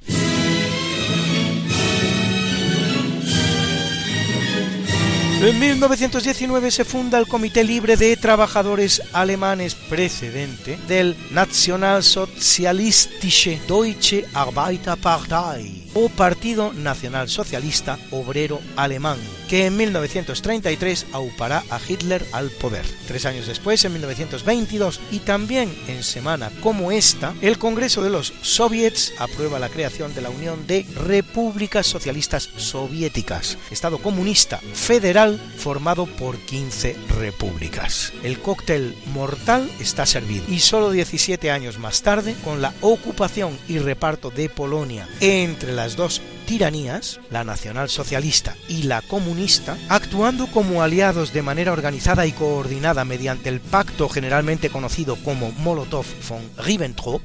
En 5.42 5.59
1919 5.59 6.70
se 6.70 6.85
funda 6.85 7.18
el 7.18 7.26
Comité 7.26 7.64
Libre 7.64 7.96
de 7.96 8.14
Trabajadores 8.14 9.00
Alemanes 9.14 9.74
precedente 9.74 10.79
del 10.87 11.16
Nationalsozialistische 11.31 13.59
Deutsche 13.66 14.26
Arbeiterpartei 14.35 15.88
o 15.94 16.11
Partido 16.11 16.74
Nacional 16.74 17.31
Socialista 17.31 17.98
Obrero 18.11 18.61
Alemán, 18.76 19.16
que 19.51 19.67
en 19.67 19.77
1933 19.77 21.07
aupará 21.11 21.65
a 21.71 21.81
Hitler 21.87 22.25
al 22.31 22.51
poder. 22.51 22.87
Tres 23.09 23.27
años 23.27 23.49
después, 23.49 23.85
en 23.85 23.93
1922, 23.95 25.01
y 25.11 25.19
también 25.19 25.77
en 25.89 26.05
semana 26.05 26.53
como 26.63 26.93
esta, 26.93 27.35
el 27.41 27.59
Congreso 27.59 28.01
de 28.01 28.11
los 28.11 28.33
Soviets 28.43 29.13
aprueba 29.19 29.59
la 29.59 29.69
creación 29.69 30.15
de 30.15 30.23
la 30.23 30.31
Unión 30.31 30.69
de 30.69 30.87
Repúblicas 30.95 31.89
Socialistas 31.89 32.49
Soviéticas, 32.59 33.59
Estado 33.73 33.99
comunista 33.99 34.59
federal 34.73 35.41
formado 35.57 36.07
por 36.07 36.39
15 36.39 36.97
repúblicas. 37.19 38.13
El 38.23 38.39
cóctel 38.39 38.97
mortal 39.13 39.69
está 39.81 40.07
servido 40.07 40.45
y 40.47 40.61
solo 40.61 40.93
17 40.93 41.51
años 41.51 41.77
más 41.81 42.03
tarde, 42.03 42.37
con 42.45 42.63
la 42.63 42.73
ocupación 42.83 43.59
y 43.67 43.79
reparto 43.81 44.31
de 44.31 44.49
Polonia 44.49 45.09
entre 45.21 45.73
las 45.73 45.97
dos 45.97 46.23
tiranías, 46.51 47.21
la 47.31 47.45
nacionalsocialista 47.45 48.57
y 48.67 48.83
la 48.83 49.03
comunista, 49.03 49.79
actuando 49.89 50.49
como 50.49 50.83
aliados 50.83 51.33
de 51.33 51.43
manera 51.43 51.73
organizada 51.73 52.27
y 52.27 52.33
coordinada 52.33 53.05
mediante 53.05 53.49
el 53.49 53.61
pacto 53.61 54.09
generalmente 54.09 54.69
conocido 54.69 55.15
como 55.15 55.53
Molotov 55.53 56.05
von 56.29 56.43
Ribbentrop, 56.59 57.23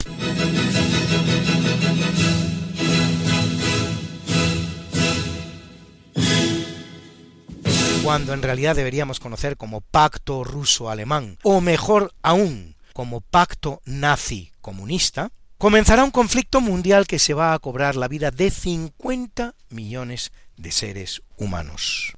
cuando 8.03 8.33
en 8.33 8.43
realidad 8.43 8.75
deberíamos 8.75 9.19
conocer 9.19 9.57
como 9.57 9.81
pacto 9.81 10.43
ruso-alemán, 10.43 11.39
o 11.41 11.61
mejor 11.61 12.13
aún, 12.21 12.75
como 12.93 13.21
pacto 13.21 13.81
nazi-comunista, 13.85 15.31
comenzará 15.57 16.03
un 16.03 16.11
conflicto 16.11 16.61
mundial 16.61 17.07
que 17.07 17.19
se 17.19 17.33
va 17.33 17.53
a 17.53 17.59
cobrar 17.59 17.95
la 17.95 18.07
vida 18.07 18.31
de 18.31 18.51
50 18.51 19.55
millones 19.69 20.31
de 20.57 20.71
seres 20.71 21.21
humanos. 21.37 22.15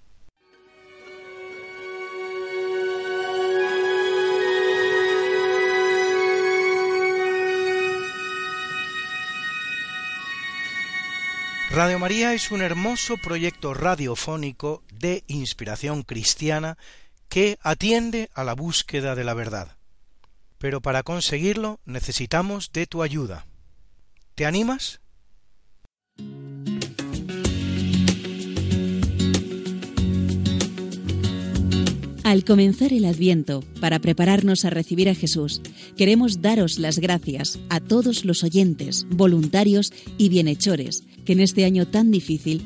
Radio 11.70 12.00
María 12.00 12.34
es 12.34 12.50
un 12.50 12.62
hermoso 12.62 13.18
proyecto 13.18 13.74
radiofónico 13.74 14.84
de 14.92 15.24
inspiración 15.28 16.02
cristiana 16.02 16.78
que 17.30 17.60
atiende 17.62 18.32
a 18.34 18.44
la 18.44 18.56
búsqueda 18.56 19.14
de 19.14 19.24
la 19.24 19.34
verdad. 19.34 19.77
Pero 20.58 20.82
para 20.82 21.04
conseguirlo 21.04 21.80
necesitamos 21.86 22.72
de 22.72 22.88
tu 22.88 23.04
ayuda. 23.04 23.46
¿Te 24.36 24.46
animas? 24.46 25.02
Al 32.28 32.44
comenzar 32.44 32.92
el 32.92 33.06
Adviento, 33.06 33.64
para 33.80 34.00
prepararnos 34.00 34.66
a 34.66 34.70
recibir 34.70 35.08
a 35.08 35.16
Jesús, 35.16 35.62
queremos 35.96 36.42
daros 36.42 36.78
las 36.78 37.00
gracias 37.00 37.58
a 37.70 37.80
todos 37.80 38.26
los 38.26 38.44
oyentes, 38.44 39.08
voluntarios 39.10 39.94
y 40.18 40.28
bienhechores 40.28 41.06
que 41.24 41.32
en 41.32 41.40
este 41.40 41.64
año 41.64 41.88
tan 41.88 42.12
difícil 42.12 42.66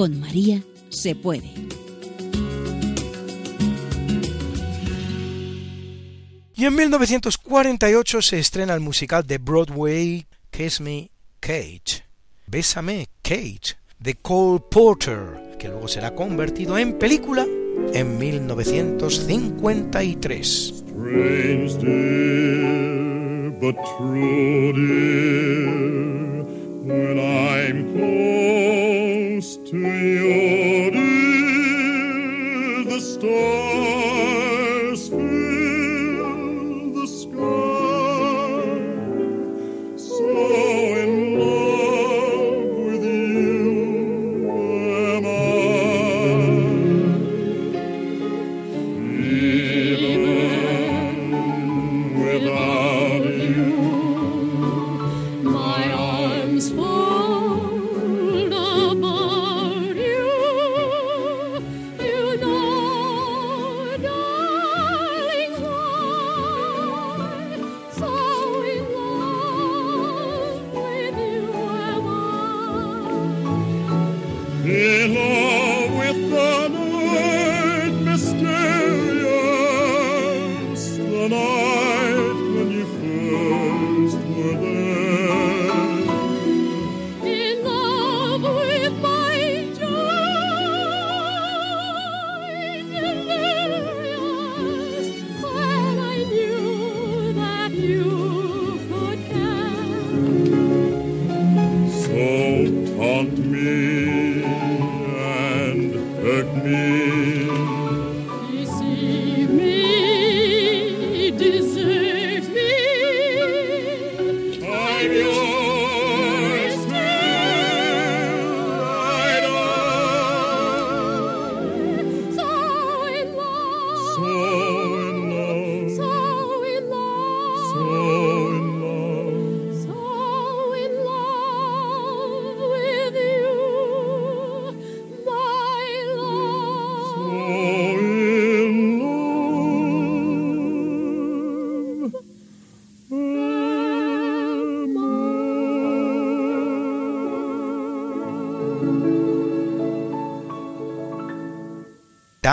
Con 0.00 0.16
María 0.18 0.64
se 0.88 1.14
puede. 1.14 1.52
Y 6.54 6.64
en 6.64 6.74
1948 6.74 8.22
se 8.22 8.38
estrena 8.38 8.72
el 8.72 8.80
musical 8.80 9.26
de 9.26 9.36
Broadway 9.36 10.26
Kiss 10.48 10.80
Me 10.80 11.10
Cage, 11.38 12.06
Bésame 12.46 13.08
Cage, 13.20 13.76
de 13.98 14.14
Cole 14.14 14.62
Porter, 14.70 15.58
que 15.58 15.68
luego 15.68 15.86
será 15.86 16.14
convertido 16.14 16.78
en 16.78 16.98
película 16.98 17.46
en 17.92 18.18
1953. 18.18 20.46
Strange 20.46 21.78
dear, 21.78 23.50
but 23.60 23.76
true 23.98 24.72
dear, 24.72 26.42
when 26.86 27.18
I'm 27.18 27.69
to 29.40 29.78
you. 29.78 30.59
Mysterious, 81.28 81.28
the 81.28 81.59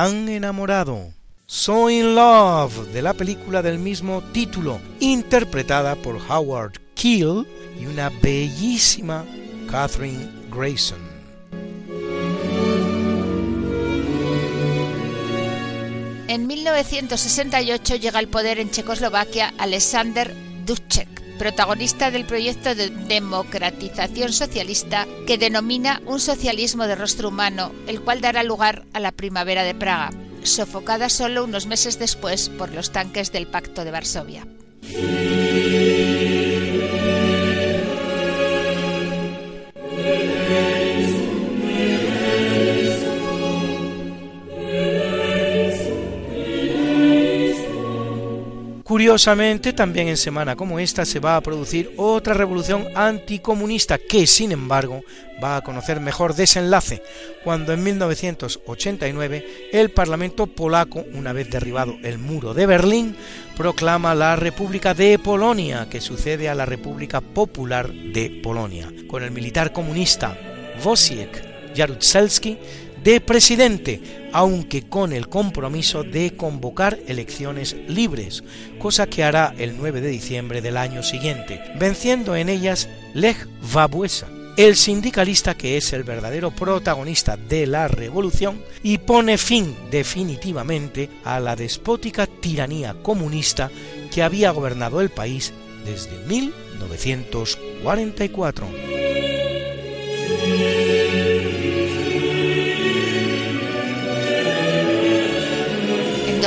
Enamorado. 0.08 1.13
So 1.46 1.89
in 1.89 2.15
Love, 2.15 2.93
de 2.93 3.02
la 3.02 3.13
película 3.13 3.62
del 3.62 3.78
mismo 3.78 4.22
título, 4.32 4.80
interpretada 5.00 5.96
por 5.96 6.17
Howard 6.30 6.74
Keel 6.96 7.46
y 7.80 7.86
una 7.88 8.10
bellísima 8.22 9.26
Catherine 9.70 10.30
Grayson. 10.50 11.00
En 16.30 16.48
1968 16.48 17.96
llega 17.96 18.20
al 18.20 18.28
poder 18.28 18.60
en 18.60 18.72
Checoslovaquia 18.72 19.54
Alexander 19.58 20.34
Dubček, 20.65 21.17
protagonista 21.38 22.12
del 22.12 22.26
proyecto 22.26 22.76
de 22.76 22.89
democratización 22.89 24.34
socialista 24.34 25.08
que 25.26 25.38
denomina 25.38 26.02
un 26.06 26.19
socialismo 26.19 26.88
de 26.88 26.95
rostro 26.95 27.30
humano, 27.30 27.71
el 27.88 28.02
cual 28.02 28.21
dará 28.21 28.43
lugar 28.43 28.86
a 28.93 29.00
la 29.00 29.12
primavera 29.12 29.63
de 29.63 29.76
Praga, 29.76 30.12
sofocada 30.43 31.10
solo 31.10 31.43
unos 31.43 31.65
meses 31.67 32.00
después 32.00 32.50
por 32.50 32.73
los 32.73 32.91
tanques 32.91 33.32
del 33.32 33.47
Pacto 33.47 33.86
de 33.86 33.91
Varsovia. 33.91 34.47
Curiosamente, 49.08 49.72
también 49.72 50.10
en 50.10 50.17
semana 50.17 50.58
como 50.58 50.80
esta 50.80 51.06
se 51.06 51.22
va 51.22 51.38
a 51.38 51.41
producir 51.41 51.93
otra 51.96 52.34
revolución 52.34 52.89
anticomunista 52.93 53.98
que, 53.98 54.28
sin 54.28 54.52
embargo, 54.52 55.02
va 55.41 55.56
a 55.56 55.62
conocer 55.62 56.02
mejor 56.02 56.36
desenlace, 56.36 57.02
cuando 57.41 57.72
en 57.72 57.84
1989 57.84 59.70
el 59.72 59.91
Parlamento 59.91 60.46
polaco, 60.46 61.06
una 61.13 61.32
vez 61.32 61.50
derribado 61.50 61.96
el 62.04 62.17
muro 62.17 62.54
de 62.54 62.65
Berlín, 62.65 63.15
proclama 63.56 64.13
la 64.13 64.36
República 64.36 64.93
de 64.93 65.17
Polonia, 65.17 65.88
que 65.89 66.02
sucede 66.02 66.50
a 66.50 66.56
la 66.56 66.65
República 66.65 67.22
Popular 67.22 67.89
de 67.89 68.41
Polonia, 68.43 68.91
con 69.08 69.24
el 69.24 69.32
militar 69.32 69.72
comunista 69.72 70.38
Wojciech 70.84 71.74
Jaruzelski 71.78 72.58
de 73.08 73.22
presidente, 73.22 74.02
aunque 74.34 74.84
con 74.84 75.13
el 75.13 75.30
compromiso 75.30 76.04
de 76.04 76.36
convocar 76.36 77.00
elecciones 77.08 77.74
libres, 77.88 78.43
cosa 78.80 79.08
que 79.08 79.24
hará 79.24 79.56
el 79.58 79.78
9 79.78 80.02
de 80.02 80.10
diciembre 80.10 80.62
del 80.62 80.76
año 80.76 81.02
siguiente, 81.04 81.62
venciendo 81.80 82.36
en 82.36 82.50
ellas 82.50 82.89
Lech 83.13 83.48
Wałęsa, 83.74 84.28
el 84.58 84.76
sindicalista 84.76 85.56
que 85.56 85.78
es 85.78 85.93
el 85.93 86.04
verdadero 86.04 86.52
protagonista 86.52 87.38
de 87.38 87.65
la 87.65 87.88
revolución 87.88 88.62
y 88.84 88.98
pone 88.98 89.38
fin 89.38 89.74
definitivamente 89.89 91.10
a 91.24 91.39
la 91.39 91.56
despótica 91.56 92.28
tiranía 92.28 92.93
comunista 93.02 93.72
que 94.13 94.22
había 94.22 94.52
gobernado 94.52 95.00
el 95.00 95.12
país 95.12 95.54
desde 95.86 96.17
1944. 96.28 98.67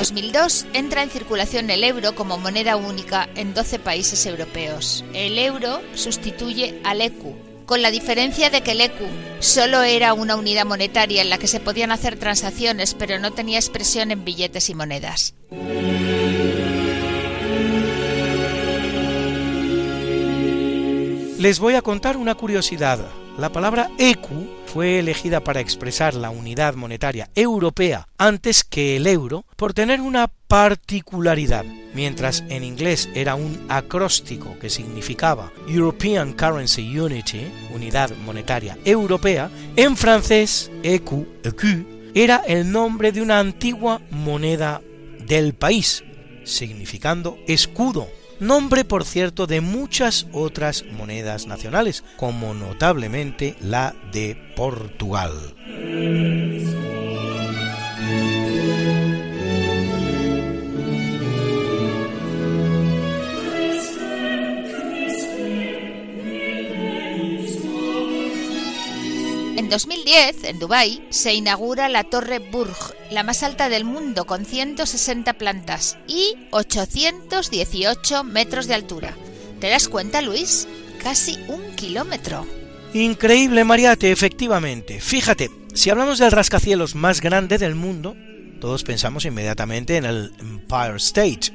2002 0.00 0.64
entra 0.72 1.02
en 1.02 1.10
circulación 1.10 1.68
el 1.68 1.84
euro 1.84 2.14
como 2.14 2.38
moneda 2.38 2.76
única 2.76 3.28
en 3.34 3.52
12 3.52 3.78
países 3.80 4.24
europeos. 4.24 5.04
El 5.12 5.38
euro 5.38 5.82
sustituye 5.94 6.80
al 6.84 7.02
ECU 7.02 7.36
con 7.66 7.82
la 7.82 7.90
diferencia 7.90 8.48
de 8.48 8.62
que 8.62 8.70
el 8.70 8.80
ECU 8.80 9.04
solo 9.40 9.82
era 9.82 10.14
una 10.14 10.36
unidad 10.36 10.64
monetaria 10.64 11.20
en 11.20 11.28
la 11.28 11.36
que 11.36 11.46
se 11.46 11.60
podían 11.60 11.92
hacer 11.92 12.18
transacciones, 12.18 12.94
pero 12.94 13.18
no 13.18 13.32
tenía 13.32 13.58
expresión 13.58 14.10
en 14.10 14.24
billetes 14.24 14.70
y 14.70 14.74
monedas. 14.74 15.34
Les 21.38 21.58
voy 21.58 21.74
a 21.74 21.82
contar 21.82 22.16
una 22.16 22.34
curiosidad. 22.34 23.06
La 23.36 23.52
palabra 23.52 23.90
ECU 23.98 24.48
fue 24.72 25.00
elegida 25.00 25.42
para 25.42 25.58
expresar 25.58 26.14
la 26.14 26.30
unidad 26.30 26.74
monetaria 26.74 27.28
europea 27.34 28.06
antes 28.18 28.62
que 28.62 28.96
el 28.96 29.08
euro 29.08 29.44
por 29.56 29.74
tener 29.74 30.00
una 30.00 30.28
particularidad. 30.28 31.64
Mientras 31.92 32.44
en 32.48 32.62
inglés 32.62 33.08
era 33.14 33.34
un 33.34 33.66
acróstico 33.68 34.56
que 34.60 34.70
significaba 34.70 35.52
European 35.66 36.34
Currency 36.34 36.96
Unity, 36.96 37.50
unidad 37.74 38.10
monetaria 38.24 38.78
europea, 38.84 39.50
en 39.74 39.96
francés 39.96 40.70
ECU, 40.84 41.26
ECU 41.42 41.84
era 42.14 42.36
el 42.46 42.70
nombre 42.70 43.10
de 43.10 43.22
una 43.22 43.40
antigua 43.40 44.00
moneda 44.10 44.82
del 45.26 45.54
país, 45.54 46.04
significando 46.44 47.38
escudo 47.48 48.08
nombre 48.40 48.84
por 48.84 49.04
cierto 49.04 49.46
de 49.46 49.60
muchas 49.60 50.26
otras 50.32 50.84
monedas 50.90 51.46
nacionales, 51.46 52.02
como 52.16 52.54
notablemente 52.54 53.54
la 53.60 53.94
de 54.12 54.36
Portugal. 54.56 55.32
2010, 69.70 70.44
en 70.44 70.58
Dubái, 70.58 71.06
se 71.10 71.32
inaugura 71.32 71.88
la 71.88 72.02
Torre 72.02 72.40
Burj, 72.40 72.92
la 73.10 73.22
más 73.22 73.44
alta 73.44 73.68
del 73.68 73.84
mundo, 73.84 74.26
con 74.26 74.44
160 74.44 75.34
plantas 75.34 75.96
y 76.08 76.34
818 76.50 78.24
metros 78.24 78.66
de 78.66 78.74
altura. 78.74 79.16
¿Te 79.60 79.68
das 79.68 79.88
cuenta, 79.88 80.22
Luis? 80.22 80.66
Casi 81.00 81.38
un 81.46 81.76
kilómetro. 81.76 82.44
Increíble, 82.94 83.62
Mariate, 83.62 84.10
efectivamente. 84.10 85.00
Fíjate, 85.00 85.50
si 85.72 85.88
hablamos 85.88 86.18
del 86.18 86.32
rascacielos 86.32 86.96
más 86.96 87.20
grande 87.20 87.56
del 87.56 87.76
mundo, 87.76 88.16
todos 88.60 88.82
pensamos 88.82 89.24
inmediatamente 89.24 89.96
en 89.96 90.04
el 90.04 90.32
Empire 90.40 90.96
State. 90.96 91.52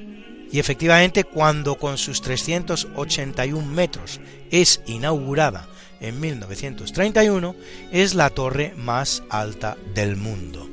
Y 0.53 0.59
efectivamente, 0.59 1.25
cuando 1.25 1.75
con 1.75 1.97
sus 1.97 2.21
381 2.21 3.65
metros 3.67 4.21
es 4.51 4.79
inaugurada 4.85 5.67
en 6.07 6.19
1931, 6.19 7.55
es 7.91 8.13
la 8.13 8.29
torre 8.29 8.73
más 8.75 9.23
alta 9.29 9.77
del 9.93 10.15
mundo. 10.15 10.69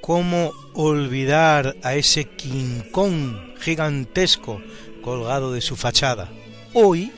¿Cómo 0.00 0.52
olvidar 0.74 1.76
a 1.82 1.94
ese 1.94 2.24
King 2.24 2.80
Kong 2.92 3.36
gigantesco 3.60 4.60
colgado 5.02 5.52
de 5.52 5.60
su 5.60 5.76
fachada? 5.76 6.30
Hoy, 6.72 7.12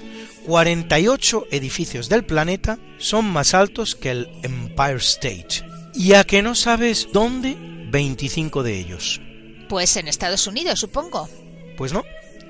48 0.47 1.47
edificios 1.51 2.09
del 2.09 2.25
planeta 2.25 2.79
son 2.99 3.25
más 3.25 3.55
altos 3.55 3.97
que 3.97 4.11
el 4.11 4.29
Empire 4.43 4.97
State. 4.97 5.65
¿Y 5.95 6.13
a 6.13 6.25
que 6.25 6.43
no 6.43 6.55
sabes 6.55 7.09
dónde? 7.13 7.57
25 7.91 8.63
de 8.63 8.79
ellos. 8.79 9.21
Pues 9.69 9.97
en 9.97 10.09
Estados 10.09 10.47
Unidos, 10.47 10.79
supongo. 10.79 11.29
Pues 11.77 11.93
no, 11.93 12.05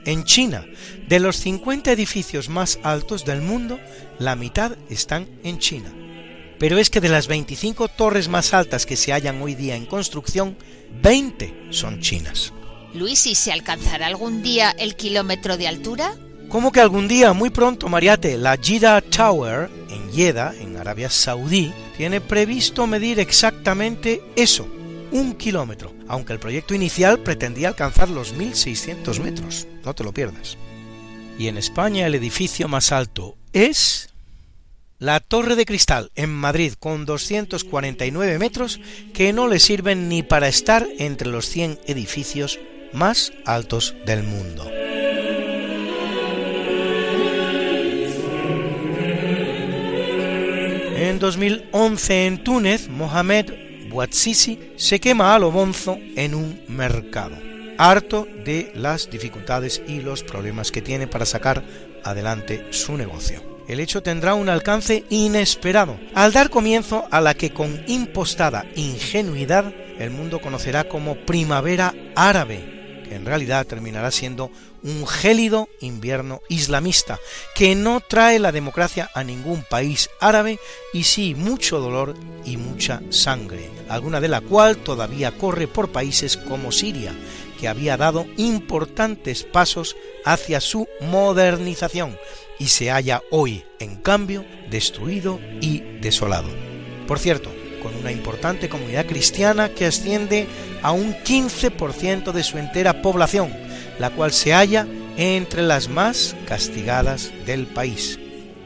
en 0.07 0.25
China, 0.25 0.64
de 1.09 1.21
los 1.21 1.37
50 1.37 1.92
edificios 1.92 2.49
más 2.49 2.79
altos 2.83 3.25
del 3.25 3.42
mundo, 3.42 3.79
la 4.19 4.37
mitad 4.37 4.77
están 4.88 5.29
en 5.45 5.59
China. 5.59 5.92
Pero 6.59 6.79
es 6.79 6.88
que 6.88 7.01
de 7.03 7.11
las 7.11 7.27
25 7.27 7.88
torres 7.88 8.29
más 8.29 8.55
altas 8.55 8.87
que 8.87 8.97
se 8.97 9.12
hallan 9.12 9.42
hoy 9.42 9.55
día 9.55 9.77
en 9.77 9.85
construcción, 9.85 10.57
20 11.03 11.66
son 11.71 12.01
chinas. 12.01 12.53
Luis, 12.95 13.27
¿y 13.27 13.35
se 13.35 13.53
alcanzará 13.53 14.07
algún 14.07 14.42
día 14.42 14.71
el 14.71 14.97
kilómetro 14.97 15.59
de 15.59 15.69
altura? 15.69 16.14
¿Cómo 16.49 16.73
que 16.73 16.81
algún 16.81 17.09
día, 17.09 17.33
muy 17.33 17.51
pronto, 17.51 17.88
Mariate, 17.88 18.38
la 18.38 18.57
Jeddah 18.57 19.03
Tower 19.03 19.69
en 19.90 20.12
Jeddah, 20.12 20.55
en 20.59 20.77
Arabia 20.77 21.11
Saudí, 21.11 21.73
tiene 21.97 22.21
previsto 22.21 22.87
medir 22.87 23.19
exactamente 23.19 24.23
eso, 24.37 24.69
un 25.12 25.35
kilómetro, 25.35 25.95
aunque 26.09 26.33
el 26.33 26.38
proyecto 26.38 26.75
inicial 26.75 27.21
pretendía 27.21 27.69
alcanzar 27.69 28.09
los 28.09 28.35
1.600 28.35 29.21
metros. 29.21 29.66
No 29.85 29.95
te 29.95 30.05
lo 30.05 30.12
pierdas. 30.12 30.57
Y 31.38 31.49
en 31.49 31.59
España 31.59 32.07
el 32.07 32.14
edificio 32.14 32.69
más 32.69 32.92
alto 32.92 33.37
es 33.53 34.11
la 34.99 35.21
Torre 35.21 35.57
de 35.57 35.66
Cristal 35.66 36.11
en 36.14 36.33
Madrid 36.33 36.73
con 36.79 37.05
249 37.05 38.38
metros 38.38 38.81
que 39.12 39.33
no 39.33 39.47
le 39.47 39.59
sirven 39.59 40.09
ni 40.09 40.23
para 40.23 40.49
estar 40.49 40.87
entre 40.99 41.29
los 41.29 41.49
100 41.49 41.81
edificios 41.87 42.59
más 42.95 43.33
altos 43.45 43.95
del 44.07 44.23
mundo. 44.23 44.71
En 50.97 51.19
2011 51.19 52.27
en 52.27 52.42
Túnez, 52.42 52.88
Mohamed 52.88 53.65
Bouazizi 53.96 54.74
se 54.76 55.00
quema 55.00 55.35
a 55.35 55.38
lo 55.38 55.50
bonzo 55.50 55.96
en 56.16 56.35
un 56.35 56.61
mercado, 56.68 57.35
harto 57.78 58.28
de 58.44 58.70
las 58.74 59.09
dificultades 59.09 59.80
y 59.88 60.02
los 60.02 60.22
problemas 60.22 60.70
que 60.70 60.82
tiene 60.82 61.06
para 61.06 61.24
sacar 61.24 61.64
adelante 62.04 62.66
su 62.72 62.98
negocio. 62.98 63.42
El 63.66 63.80
hecho 63.80 64.02
tendrá 64.02 64.35
un 64.35 64.50
alcance 64.50 65.04
inesperado, 65.09 65.98
al 66.14 66.35
dar 66.35 66.50
comienzo 66.50 67.09
a 67.11 67.22
la 67.22 67.32
que 67.32 67.54
con 67.54 67.85
impostada 67.87 68.66
ingenuidad 68.76 69.72
el 69.98 70.11
mundo 70.11 70.42
conocerá 70.42 70.85
como 70.85 71.16
primavera 71.24 71.94
árabe, 72.14 73.02
que 73.09 73.14
en 73.14 73.24
realidad 73.24 73.66
terminará 73.66 74.11
siendo 74.11 74.50
un 74.82 75.06
gélido 75.06 75.70
invierno 75.80 76.42
islamista, 76.50 77.18
que 77.54 77.74
no 77.74 78.00
trae 78.00 78.38
la 78.40 78.52
democracia 78.52 79.11
a 79.14 79.24
ningún 79.24 79.62
país 79.62 80.11
árabe 80.20 80.59
y 80.92 81.04
sí 81.04 81.35
mucho 81.35 81.80
dolor 81.80 82.14
y 82.44 82.59
mucha 82.59 83.00
sangre, 83.09 83.70
alguna 83.88 84.20
de 84.20 84.29
la 84.29 84.40
cual 84.40 84.77
todavía 84.77 85.33
corre 85.33 85.68
por 85.68 85.90
países 85.90 86.37
como 86.37 86.72
Siria, 86.72 87.12
que 87.59 87.68
había 87.68 87.96
dado 87.96 88.27
importantes 88.37 89.44
pasos 89.44 89.96
hacia 90.25 90.61
su 90.61 90.87
modernización 91.01 92.16
y 92.59 92.68
se 92.68 92.90
halla 92.90 93.22
hoy, 93.31 93.64
en 93.79 93.96
cambio, 93.96 94.44
destruido 94.70 95.40
y 95.61 95.81
desolado. 96.01 96.49
Por 97.07 97.18
cierto, 97.18 97.51
con 97.83 97.94
una 97.94 98.12
importante 98.12 98.68
comunidad 98.68 99.07
cristiana 99.07 99.68
que 99.68 99.87
asciende 99.87 100.46
a 100.83 100.92
un 100.92 101.14
15% 101.14 102.33
de 102.33 102.42
su 102.42 102.59
entera 102.59 103.03
población, 103.03 103.53
la 103.99 104.11
cual 104.11 104.33
se 104.33 104.53
halla 104.53 104.87
entre 105.16 105.62
las 105.62 105.88
más 105.88 106.37
castigadas 106.46 107.33
del 107.46 107.66
país, 107.66 108.18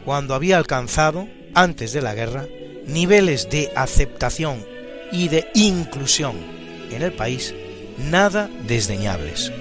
cuando 0.04 0.35
había 0.35 0.56
alcanzado, 0.56 1.28
antes 1.54 1.92
de 1.92 2.02
la 2.02 2.14
guerra, 2.14 2.46
niveles 2.87 3.50
de 3.50 3.70
aceptación 3.76 4.64
y 5.12 5.28
de 5.28 5.48
inclusión 5.54 6.36
en 6.90 7.02
el 7.02 7.12
país 7.12 7.54
nada 7.98 8.48
desdeñables. 8.66 9.52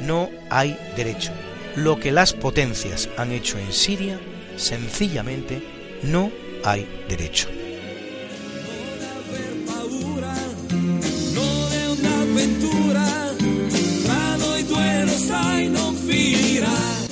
No 0.00 0.30
hay 0.50 0.76
derecho. 0.96 1.32
Lo 1.76 1.98
que 1.98 2.12
las 2.12 2.32
potencias 2.32 3.08
han 3.16 3.32
hecho 3.32 3.58
en 3.58 3.72
Siria, 3.72 4.20
sencillamente 4.56 5.62
no 6.02 6.30
hay 6.64 6.86
derecho. 7.08 7.48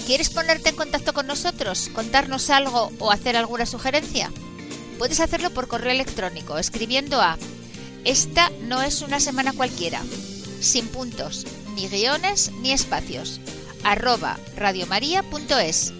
¿Quieres 0.06 0.30
ponerte 0.30 0.68
en 0.68 0.76
contacto 0.76 1.14
con 1.14 1.26
nosotros, 1.26 1.90
contarnos 1.94 2.50
algo 2.50 2.92
o 2.98 3.10
hacer 3.10 3.36
alguna 3.36 3.64
sugerencia? 3.64 4.30
Puedes 4.98 5.20
hacerlo 5.20 5.50
por 5.50 5.68
correo 5.68 5.90
electrónico 5.90 6.58
escribiendo 6.58 7.20
a 7.20 7.38
Esta 8.04 8.50
no 8.62 8.82
es 8.82 9.00
una 9.02 9.20
semana 9.20 9.52
cualquiera, 9.52 10.02
sin 10.60 10.86
puntos, 10.88 11.46
ni 11.76 11.88
guiones 11.88 12.50
ni 12.60 12.72
espacios, 12.72 13.40
arroba 13.84 14.38
radiomaria.es. 14.56 15.92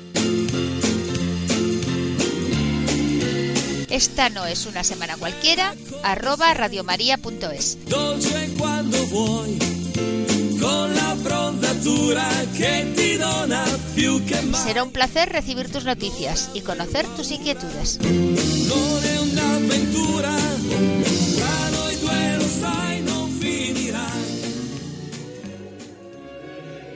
Esta 3.89 4.31
no 4.31 4.47
es 4.47 4.67
una 4.67 4.83
semana 4.83 5.17
cualquiera, 5.17 5.75
arroba 6.03 6.53
radiomaria.es. 6.55 7.79
Dolce 7.87 8.55
quando 8.59 9.07
vuoi, 9.07 9.59
con 10.59 10.95
la 10.95 11.15
ti 12.97 13.17
dona. 13.17 13.65
Será 14.65 14.83
un 14.83 14.93
placer 14.93 15.29
recibir 15.29 15.71
tus 15.71 15.85
noticias 15.85 16.51
y 16.55 16.63
conocer 16.63 17.07
tus 17.17 17.31
inquietudes. 17.31 17.99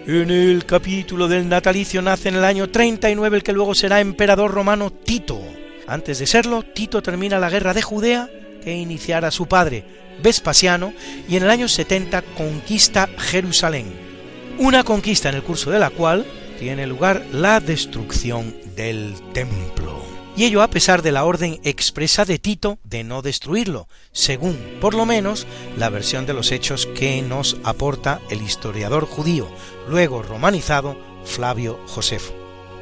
En 0.07 0.31
el 0.31 0.65
capítulo 0.65 1.27
del 1.27 1.49
natalicio 1.49 2.01
nace 2.01 2.29
en 2.29 2.37
el 2.37 2.45
año 2.45 2.71
39 2.71 3.39
el 3.39 3.43
que 3.43 3.53
luego 3.53 3.75
será 3.75 4.01
emperador 4.01 4.53
romano 4.53 4.93
Tito. 4.93 5.41
Antes 5.89 6.21
de 6.21 6.29
serlo, 6.29 6.63
Tito 6.63 7.03
termina 7.03 7.41
la 7.41 7.51
guerra 7.51 7.75
de 7.75 7.83
Judea 7.83 8.31
que 8.63 8.73
iniciara 8.73 9.33
su 9.33 9.47
padre, 9.47 9.85
Vespasiano, 10.23 10.93
y 11.29 11.37
en 11.37 11.43
el 11.43 11.51
año 11.51 11.67
70 11.67 12.23
conquista 12.23 13.09
Jerusalén. 13.19 13.87
Una 14.59 14.85
conquista 14.85 15.29
en 15.29 15.35
el 15.35 15.43
curso 15.43 15.73
de 15.73 15.81
la 15.81 15.91
cual 15.91 16.25
tiene 16.61 16.87
lugar 16.87 17.27
la 17.33 17.59
destrucción 17.59 18.55
del 18.77 19.13
templo. 19.33 20.06
Y 20.37 20.45
ello 20.45 20.63
a 20.63 20.69
pesar 20.69 21.01
de 21.01 21.13
la 21.13 21.25
orden 21.25 21.59
expresa 21.65 22.27
de 22.27 22.39
Tito 22.39 22.79
de 22.85 23.05
no 23.05 23.23
destruirlo, 23.23 23.89
según, 24.13 24.59
por 24.83 24.93
lo 24.93 25.07
menos, 25.07 25.47
la 25.79 25.89
versión 25.89 26.27
de 26.27 26.35
los 26.35 26.53
hechos 26.53 26.87
que 26.87 27.23
nos 27.23 27.57
aporta 27.65 28.21
el 28.29 28.43
historiador 28.43 29.07
judío, 29.07 29.49
luego 29.89 30.23
romanizado, 30.23 30.99
Flavio 31.25 31.81
Josefo. 31.87 32.35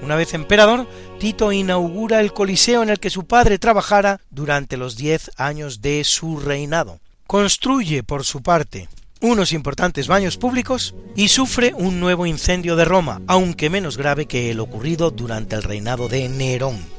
Una 0.03 0.17
vez 0.17 0.35
emperador, 0.35 0.89
Tito 1.21 1.53
inaugura 1.53 2.21
el 2.21 2.33
coliseo 2.33 2.83
en 2.83 2.91
el 2.91 2.99
que 2.99 3.09
su 3.09 3.25
padre 3.25 3.61
trabajara 3.61 4.21
durante 4.31 4.77
los 4.77 4.97
diez 4.97 5.31
años 5.37 5.81
de 5.81 6.03
su 6.03 6.41
reinado. 6.41 6.99
Construye, 7.29 8.03
por 8.03 8.25
su 8.25 8.43
parte, 8.43 8.89
unos 9.21 9.53
importantes 9.53 10.09
baños 10.09 10.37
públicos 10.37 10.95
y 11.15 11.29
sufre 11.29 11.73
un 11.75 12.01
nuevo 12.01 12.27
incendio 12.27 12.75
de 12.75 12.85
Roma, 12.85 13.23
aunque 13.29 13.71
menos 13.71 13.97
grave 13.97 14.27
que 14.27 14.51
el 14.51 14.61
ocurrido 14.61 15.11
durante 15.13 15.55
el 15.55 15.63
reinado 15.63 16.09
de 16.09 16.29
Nerón. 16.29 16.94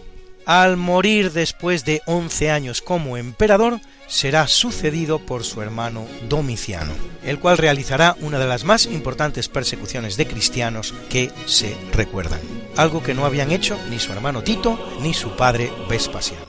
Al 0.45 0.77
morir 0.77 1.31
después 1.31 1.85
de 1.85 2.03
once 2.05 2.51
años 2.51 2.81
como 2.81 3.17
emperador, 3.17 3.79
será 4.07 4.47
sucedido 4.47 5.17
por 5.17 5.43
su 5.43 5.63
hermano 5.63 6.05
Domiciano, 6.29 6.93
el 7.23 7.39
cual 7.39 7.57
realizará 7.57 8.15
una 8.21 8.37
de 8.37 8.45
las 8.45 8.63
más 8.63 8.85
importantes 8.85 9.49
persecuciones 9.49 10.17
de 10.17 10.27
cristianos 10.27 10.93
que 11.09 11.31
se 11.47 11.75
recuerdan, 11.93 12.41
algo 12.77 13.01
que 13.01 13.15
no 13.15 13.25
habían 13.25 13.51
hecho 13.51 13.75
ni 13.89 13.97
su 13.97 14.11
hermano 14.11 14.43
Tito 14.43 14.79
ni 15.01 15.15
su 15.15 15.31
padre 15.31 15.71
Vespasiano. 15.89 16.45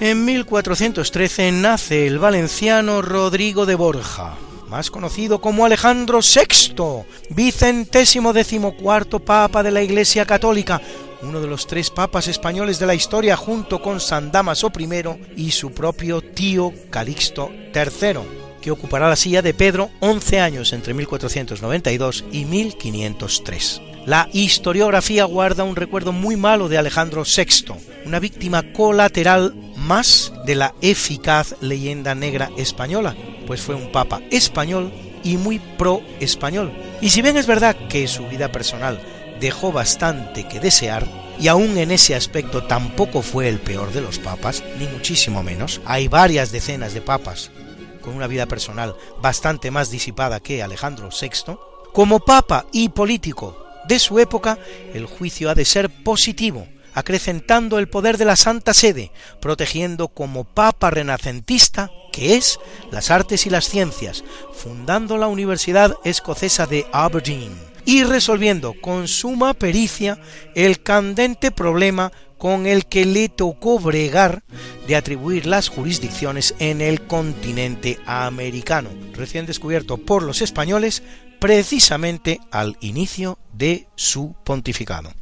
En 0.00 0.24
1413 0.24 1.52
nace 1.52 2.06
el 2.06 2.18
valenciano 2.18 3.02
Rodrigo 3.02 3.66
de 3.66 3.76
Borja, 3.76 4.34
más 4.68 4.90
conocido 4.90 5.40
como 5.40 5.64
Alejandro 5.64 6.20
VI, 6.20 7.04
vicentésimo 7.30 8.32
decimocuarto 8.32 9.20
papa 9.20 9.62
de 9.62 9.70
la 9.70 9.82
Iglesia 9.82 10.26
Católica, 10.26 10.80
uno 11.22 11.40
de 11.40 11.46
los 11.46 11.66
tres 11.66 11.90
papas 11.90 12.28
españoles 12.28 12.78
de 12.78 12.86
la 12.86 12.94
historia 12.94 13.36
junto 13.36 13.80
con 13.80 14.00
San 14.00 14.30
Damaso 14.30 14.70
I 14.78 14.88
y 15.36 15.50
su 15.50 15.72
propio 15.72 16.20
tío 16.20 16.72
Calixto 16.90 17.50
III, 17.74 18.20
que 18.60 18.70
ocupará 18.70 19.08
la 19.08 19.16
silla 19.16 19.42
de 19.42 19.54
Pedro 19.54 19.90
11 20.00 20.40
años 20.40 20.72
entre 20.72 20.94
1492 20.94 22.24
y 22.32 22.44
1503. 22.44 23.82
La 24.06 24.28
historiografía 24.32 25.24
guarda 25.24 25.64
un 25.64 25.74
recuerdo 25.74 26.12
muy 26.12 26.36
malo 26.36 26.68
de 26.68 26.78
Alejandro 26.78 27.24
VI, 27.24 27.74
una 28.04 28.20
víctima 28.20 28.72
colateral 28.72 29.54
más 29.76 30.32
de 30.44 30.54
la 30.54 30.74
eficaz 30.80 31.56
leyenda 31.60 32.14
negra 32.14 32.50
española, 32.56 33.16
pues 33.46 33.60
fue 33.60 33.74
un 33.74 33.90
papa 33.92 34.20
español 34.30 34.92
y 35.22 35.36
muy 35.36 35.58
pro-español. 35.58 36.72
Y 37.00 37.10
si 37.10 37.22
bien 37.22 37.36
es 37.36 37.46
verdad 37.46 37.76
que 37.88 38.06
su 38.08 38.26
vida 38.26 38.52
personal 38.52 39.00
dejó 39.40 39.72
bastante 39.72 40.46
que 40.48 40.60
desear, 40.60 41.06
y 41.38 41.48
aún 41.48 41.76
en 41.76 41.90
ese 41.90 42.14
aspecto 42.14 42.64
tampoco 42.64 43.22
fue 43.22 43.48
el 43.48 43.58
peor 43.58 43.92
de 43.92 44.00
los 44.00 44.18
papas, 44.18 44.62
ni 44.78 44.86
muchísimo 44.86 45.42
menos, 45.42 45.80
hay 45.84 46.08
varias 46.08 46.50
decenas 46.50 46.94
de 46.94 47.02
papas 47.02 47.50
con 48.00 48.14
una 48.14 48.28
vida 48.28 48.46
personal 48.46 48.94
bastante 49.20 49.70
más 49.70 49.90
disipada 49.90 50.40
que 50.40 50.62
Alejandro 50.62 51.08
VI, 51.10 51.56
como 51.92 52.20
papa 52.20 52.66
y 52.72 52.88
político 52.90 53.66
de 53.86 53.98
su 53.98 54.18
época, 54.18 54.58
el 54.94 55.06
juicio 55.06 55.48
ha 55.48 55.54
de 55.54 55.64
ser 55.64 55.90
positivo, 55.90 56.66
acrecentando 56.92 57.78
el 57.78 57.88
poder 57.88 58.16
de 58.16 58.24
la 58.24 58.36
Santa 58.36 58.74
Sede, 58.74 59.12
protegiendo 59.40 60.08
como 60.08 60.44
papa 60.44 60.90
renacentista, 60.90 61.90
que 62.16 62.36
es, 62.36 62.58
las 62.90 63.10
artes 63.10 63.44
y 63.44 63.50
las 63.50 63.68
ciencias, 63.68 64.24
fundando 64.54 65.18
la 65.18 65.26
Universidad 65.26 65.94
Escocesa 66.02 66.66
de 66.66 66.86
Aberdeen 66.90 67.52
y 67.84 68.04
resolviendo 68.04 68.74
con 68.80 69.06
suma 69.06 69.52
pericia 69.52 70.18
el 70.54 70.82
candente 70.82 71.50
problema 71.50 72.10
con 72.38 72.66
el 72.66 72.86
que 72.86 73.04
le 73.04 73.28
tocó 73.28 73.78
bregar 73.78 74.42
de 74.86 74.96
atribuir 74.96 75.44
las 75.44 75.68
jurisdicciones 75.68 76.54
en 76.58 76.80
el 76.80 77.06
continente 77.06 77.98
americano, 78.06 78.88
recién 79.12 79.44
descubierto 79.44 79.98
por 79.98 80.22
los 80.22 80.40
españoles 80.40 81.02
precisamente 81.38 82.40
al 82.50 82.78
inicio 82.80 83.38
de 83.52 83.88
su 83.94 84.34
pontificado. 84.42 85.12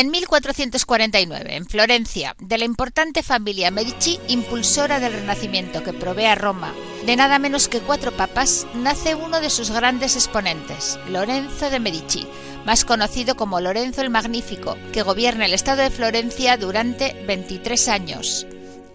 En 0.00 0.12
1449, 0.12 1.56
en 1.56 1.66
Florencia, 1.66 2.36
de 2.38 2.56
la 2.56 2.64
importante 2.64 3.24
familia 3.24 3.72
Medici, 3.72 4.20
impulsora 4.28 5.00
del 5.00 5.12
Renacimiento 5.12 5.82
que 5.82 5.92
provee 5.92 6.26
a 6.26 6.36
Roma. 6.36 6.72
De 7.04 7.16
nada 7.16 7.40
menos 7.40 7.66
que 7.66 7.80
cuatro 7.80 8.12
papas, 8.12 8.64
nace 8.74 9.16
uno 9.16 9.40
de 9.40 9.50
sus 9.50 9.72
grandes 9.72 10.14
exponentes, 10.14 11.00
Lorenzo 11.08 11.68
de 11.68 11.80
Medici, 11.80 12.28
más 12.64 12.84
conocido 12.84 13.34
como 13.34 13.60
Lorenzo 13.60 14.00
el 14.02 14.10
Magnífico, 14.10 14.76
que 14.92 15.02
gobierna 15.02 15.46
el 15.46 15.54
estado 15.54 15.82
de 15.82 15.90
Florencia 15.90 16.56
durante 16.56 17.20
23 17.26 17.88
años, 17.88 18.46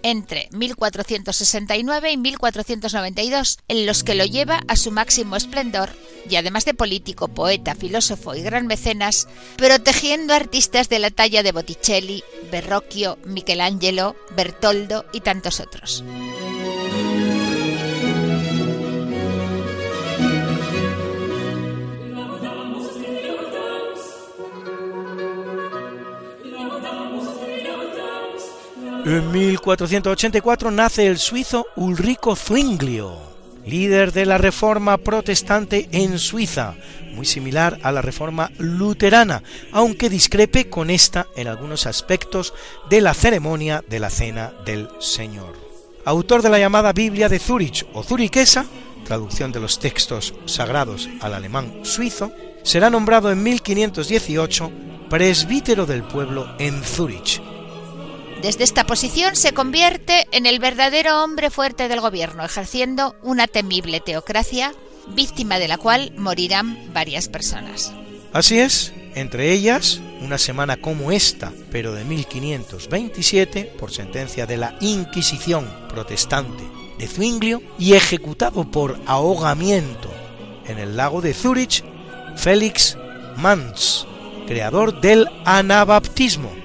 entre 0.03 0.49
1469 0.51 2.11
y 2.11 2.17
1492, 2.17 3.59
en 3.67 3.85
los 3.85 4.03
que 4.03 4.15
lo 4.15 4.25
lleva 4.25 4.61
a 4.67 4.75
su 4.75 4.91
máximo 4.91 5.35
esplendor, 5.35 5.89
y 6.29 6.35
además 6.35 6.65
de 6.65 6.73
político, 6.73 7.29
poeta, 7.29 7.75
filósofo 7.75 8.35
y 8.35 8.41
gran 8.41 8.67
mecenas, 8.67 9.27
protegiendo 9.57 10.33
artistas 10.33 10.89
de 10.89 10.99
la 10.99 11.09
talla 11.09 11.41
de 11.41 11.51
Botticelli, 11.51 12.23
Verrocchio, 12.51 13.17
Michelangelo, 13.25 14.15
Bertoldo 14.35 15.05
y 15.13 15.21
tantos 15.21 15.59
otros. 15.59 16.03
En 29.05 29.31
1484 29.33 30.71
nace 30.71 31.07
el 31.07 31.17
suizo 31.17 31.67
Ulrico 31.75 32.37
Zwinglio, 32.37 33.17
líder 33.65 34.13
de 34.13 34.25
la 34.25 34.37
reforma 34.37 34.97
protestante 34.97 35.89
en 35.91 36.17
Suiza, 36.17 36.75
muy 37.13 37.25
similar 37.25 37.79
a 37.83 37.91
la 37.91 38.01
reforma 38.01 38.49
luterana, 38.59 39.43
aunque 39.73 40.09
discrepe 40.09 40.69
con 40.69 40.89
esta 40.89 41.27
en 41.35 41.49
algunos 41.49 41.85
aspectos 41.85 42.53
de 42.89 43.01
la 43.01 43.13
ceremonia 43.13 43.83
de 43.89 43.99
la 43.99 44.09
Cena 44.09 44.53
del 44.65 44.87
Señor. 44.99 45.53
Autor 46.05 46.41
de 46.41 46.49
la 46.49 46.59
llamada 46.59 46.93
Biblia 46.93 47.27
de 47.27 47.39
Zurich 47.39 47.85
o 47.93 48.03
Zuriquesa, 48.03 48.65
traducción 49.03 49.51
de 49.51 49.59
los 49.59 49.79
textos 49.79 50.33
sagrados 50.45 51.09
al 51.19 51.33
alemán 51.33 51.81
suizo, 51.83 52.31
será 52.63 52.89
nombrado 52.89 53.31
en 53.33 53.43
1518 53.43 54.71
presbítero 55.09 55.85
del 55.85 56.03
pueblo 56.03 56.47
en 56.57 56.81
Zurich, 56.83 57.41
desde 58.43 58.65
esta 58.65 58.85
posición 58.85 59.37
se 59.37 59.53
convierte 59.53 60.27
en 60.33 60.45
el 60.45 60.59
verdadero 60.59 61.23
hombre 61.23 61.49
fuerte 61.49 61.87
del 61.87 62.01
gobierno, 62.01 62.43
ejerciendo 62.43 63.15
una 63.23 63.47
temible 63.47 64.01
teocracia, 64.01 64.73
víctima 65.07 65.59
de 65.59 65.69
la 65.69 65.77
cual 65.77 66.11
morirán 66.17 66.77
varias 66.93 67.29
personas. 67.29 67.93
Así 68.33 68.59
es, 68.59 68.91
entre 69.15 69.53
ellas, 69.53 70.01
una 70.19 70.37
semana 70.37 70.75
como 70.75 71.13
esta, 71.13 71.53
pero 71.71 71.93
de 71.93 72.03
1527, 72.03 73.75
por 73.79 73.91
sentencia 73.91 74.45
de 74.45 74.57
la 74.57 74.75
Inquisición 74.81 75.65
protestante 75.87 76.63
de 76.99 77.07
Zwinglio 77.07 77.61
y 77.79 77.93
ejecutado 77.93 78.69
por 78.69 78.99
ahogamiento 79.05 80.11
en 80.67 80.79
el 80.79 80.97
lago 80.97 81.21
de 81.21 81.33
Zurich, 81.33 81.81
Félix 82.35 82.97
Mans, 83.37 84.05
creador 84.47 84.99
del 84.99 85.29
anabaptismo, 85.45 86.62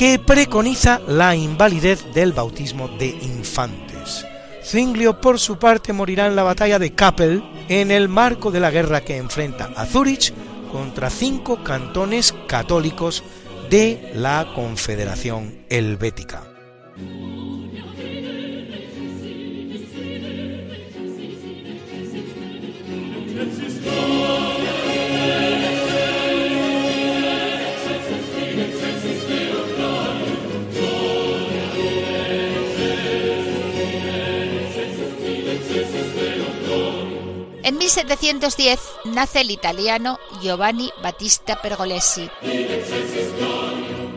que 0.00 0.18
preconiza 0.18 0.98
la 1.06 1.36
invalidez 1.36 2.14
del 2.14 2.32
bautismo 2.32 2.88
de 2.88 3.08
infantes. 3.08 4.24
Zwinglio, 4.64 5.20
por 5.20 5.38
su 5.38 5.58
parte, 5.58 5.92
morirá 5.92 6.26
en 6.26 6.36
la 6.36 6.42
batalla 6.42 6.78
de 6.78 6.94
Kappel 6.94 7.44
en 7.68 7.90
el 7.90 8.08
marco 8.08 8.50
de 8.50 8.60
la 8.60 8.70
guerra 8.70 9.02
que 9.02 9.18
enfrenta 9.18 9.70
a 9.76 9.84
Zurich 9.84 10.32
contra 10.72 11.10
cinco 11.10 11.62
cantones 11.62 12.34
católicos 12.46 13.22
de 13.68 14.10
la 14.14 14.50
Confederación 14.54 15.66
Helvética. 15.68 16.44
1710 37.90 38.78
nace 39.06 39.40
el 39.40 39.50
italiano 39.50 40.20
Giovanni 40.40 40.92
Battista 41.02 41.60
Pergolesi, 41.60 42.30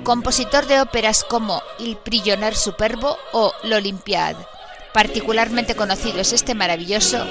compositor 0.03 0.67
de 0.67 0.79
óperas 0.79 1.23
como 1.23 1.59
Il 1.79 1.97
Prigionier 1.97 2.55
Superbo 2.55 3.17
o 3.31 3.51
L'Olympiade. 3.63 4.45
Particularmente 4.93 5.75
conocido 5.75 6.19
es 6.19 6.33
este 6.33 6.53
maravilloso 6.53 7.25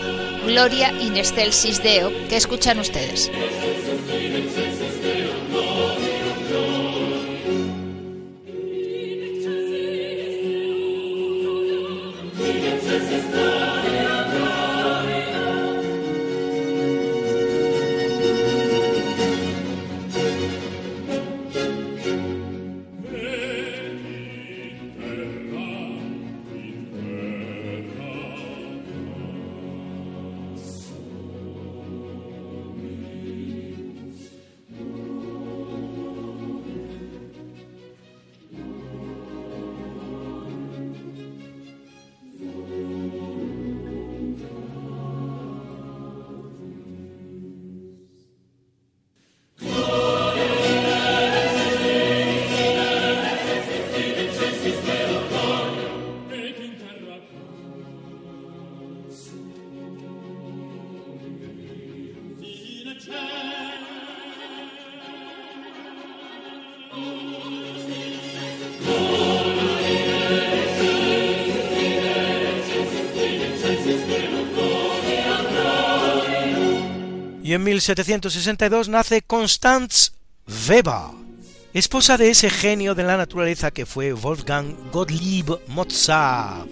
Gloria 0.44 0.90
in 0.90 1.16
excelsis 1.16 1.80
Deo 1.80 2.10
que 2.28 2.36
escuchan 2.36 2.80
ustedes. 2.80 3.30
Y 77.52 77.54
en 77.54 77.64
1762 77.64 78.88
nace 78.88 79.20
Constance 79.20 80.12
Weber, 80.70 81.12
esposa 81.74 82.16
de 82.16 82.30
ese 82.30 82.48
genio 82.48 82.94
de 82.94 83.02
la 83.02 83.18
naturaleza 83.18 83.70
que 83.70 83.84
fue 83.84 84.14
Wolfgang 84.14 84.74
Gottlieb 84.90 85.58
Mozart. 85.68 86.70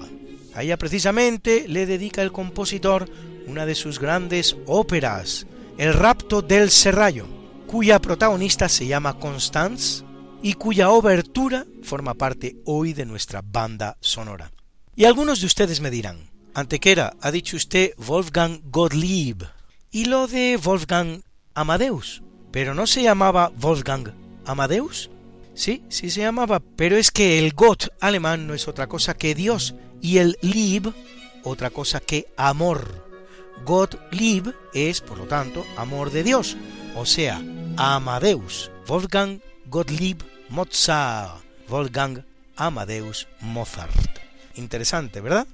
A 0.55 0.62
ella 0.62 0.78
precisamente 0.78 1.68
le 1.68 1.85
dedica 1.85 2.22
el 2.22 2.33
compositor 2.33 3.11
una 3.47 3.66
de 3.66 3.74
sus 3.74 3.99
grandes 3.99 4.57
óperas, 4.64 5.47
El 5.76 5.93
rapto 5.93 6.41
del 6.41 6.70
serrallo, 6.70 7.26
cuya 7.66 7.99
protagonista 7.99 8.66
se 8.70 8.87
llama 8.87 9.18
Constance 9.18 10.03
y 10.43 10.55
cuya 10.55 10.89
obertura 10.89 11.66
forma 11.83 12.14
parte 12.14 12.57
hoy 12.64 12.95
de 12.95 13.05
nuestra 13.05 13.43
banda 13.45 13.99
sonora. 14.01 14.51
Y 14.97 15.05
algunos 15.05 15.41
de 15.41 15.47
ustedes 15.47 15.83
me 15.83 15.91
dirán, 15.91 16.31
Antequera, 16.55 17.12
ha 17.20 17.31
dicho 17.31 17.59
usted 17.59 17.93
Wolfgang 17.99 18.62
Gottlieb, 18.70 19.45
y 19.91 20.07
lo 20.07 20.26
de 20.26 20.57
Wolfgang 20.57 21.22
Amadeus, 21.55 22.22
pero 22.51 22.74
no 22.74 22.86
se 22.86 23.03
llamaba 23.03 23.53
Wolfgang 23.57 24.12
Amadeus. 24.47 25.11
Sí, 25.55 25.82
sí 25.88 26.11
se 26.11 26.20
llamaba, 26.20 26.61
pero 26.76 26.97
es 26.97 27.11
que 27.11 27.38
el 27.38 27.53
Gott 27.53 27.88
alemán 28.01 28.47
no 28.47 28.55
es 28.55 28.68
otra 28.68 28.86
cosa 28.86 29.14
que 29.14 29.34
Dios 29.34 29.74
y 30.01 30.18
el 30.18 30.38
Lieb 30.41 30.93
otra 31.45 31.70
cosa 31.70 32.01
que 32.01 32.26
amor. 32.36 33.07
Gott 33.64 34.01
Lieb 34.12 34.55
es, 34.72 35.01
por 35.01 35.18
lo 35.18 35.24
tanto, 35.26 35.66
amor 35.76 36.11
de 36.11 36.22
Dios, 36.22 36.57
o 36.95 37.05
sea, 37.05 37.43
Amadeus. 37.76 38.70
Wolfgang 38.86 39.41
Gottlieb 39.66 40.18
Mozart. 40.49 41.43
Wolfgang 41.68 42.24
Amadeus 42.57 43.28
Mozart. 43.41 44.18
Interesante, 44.57 45.20
¿verdad? 45.20 45.47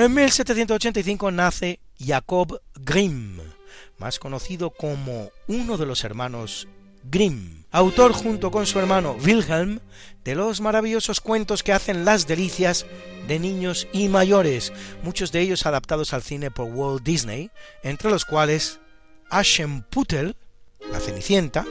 En 0.00 0.14
1785 0.14 1.30
nace 1.30 1.78
Jacob 1.98 2.62
Grimm, 2.74 3.38
más 3.98 4.18
conocido 4.18 4.70
como 4.70 5.30
uno 5.46 5.76
de 5.76 5.84
los 5.84 6.04
hermanos 6.04 6.68
Grimm, 7.04 7.64
autor 7.70 8.14
junto 8.14 8.50
con 8.50 8.64
su 8.64 8.78
hermano 8.78 9.14
Wilhelm 9.22 9.80
de 10.24 10.36
los 10.36 10.62
maravillosos 10.62 11.20
cuentos 11.20 11.62
que 11.62 11.74
hacen 11.74 12.06
las 12.06 12.26
delicias 12.26 12.86
de 13.28 13.38
niños 13.38 13.88
y 13.92 14.08
mayores, 14.08 14.72
muchos 15.02 15.32
de 15.32 15.42
ellos 15.42 15.66
adaptados 15.66 16.14
al 16.14 16.22
cine 16.22 16.50
por 16.50 16.72
Walt 16.72 17.02
Disney, 17.02 17.50
entre 17.82 18.08
los 18.08 18.24
cuales 18.24 18.80
Aschenputtel, 19.28 20.34
la 20.90 20.98
Cenicienta, 20.98 21.66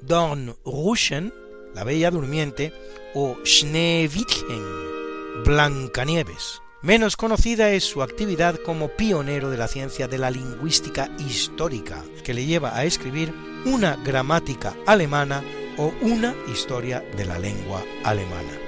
Dornröschen, 0.00 1.34
la 1.74 1.84
Bella 1.84 2.10
Durmiente, 2.10 2.72
o 3.12 3.36
Schneewittchen, 3.44 5.44
Blancanieves. 5.44 6.62
Menos 6.82 7.16
conocida 7.16 7.70
es 7.70 7.84
su 7.84 8.02
actividad 8.02 8.56
como 8.56 8.88
pionero 8.88 9.50
de 9.50 9.56
la 9.56 9.68
ciencia 9.68 10.08
de 10.08 10.18
la 10.18 10.32
lingüística 10.32 11.08
histórica, 11.16 12.02
que 12.24 12.34
le 12.34 12.44
lleva 12.44 12.76
a 12.76 12.84
escribir 12.84 13.32
una 13.64 13.94
gramática 13.94 14.74
alemana 14.84 15.44
o 15.78 15.92
una 16.00 16.34
historia 16.52 16.98
de 17.16 17.24
la 17.24 17.38
lengua 17.38 17.84
alemana. 18.02 18.58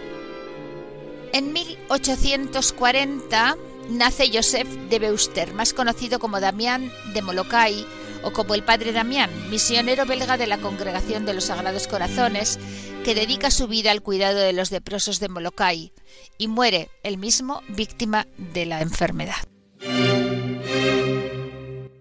En 1.33 1.53
1840 1.53 3.57
nace 3.91 4.31
Joseph 4.33 4.69
de 4.69 4.99
Beuster, 5.01 5.53
más 5.53 5.73
conocido 5.73 6.21
como 6.21 6.39
Damián 6.39 6.93
de 7.15 7.21
Molokai 7.21 7.85
o 8.23 8.33
como 8.33 8.55
el 8.55 8.63
Padre 8.63 8.93
Damián, 8.93 9.29
misionero 9.51 10.07
belga 10.07 10.37
de 10.37 10.47
la 10.47 10.59
Congregación 10.59 11.27
de 11.27 11.35
los 11.35 11.47
Sagrados 11.47 11.89
Corazones, 11.89 12.61
que 13.05 13.17
dedica 13.17 13.51
su 13.51 13.67
vida 13.67 13.91
al 13.91 14.03
cuidado 14.03 14.39
de 14.39 14.53
los 14.53 14.71
leprosos 14.71 15.19
de 15.19 15.29
Molokai 15.29 15.93
y 16.39 16.49
muere 16.49 16.91
él 17.03 17.19
mismo 17.19 17.63
víctima 17.69 18.27
de 18.37 18.67
la 18.67 18.81
enfermedad. 18.81 19.37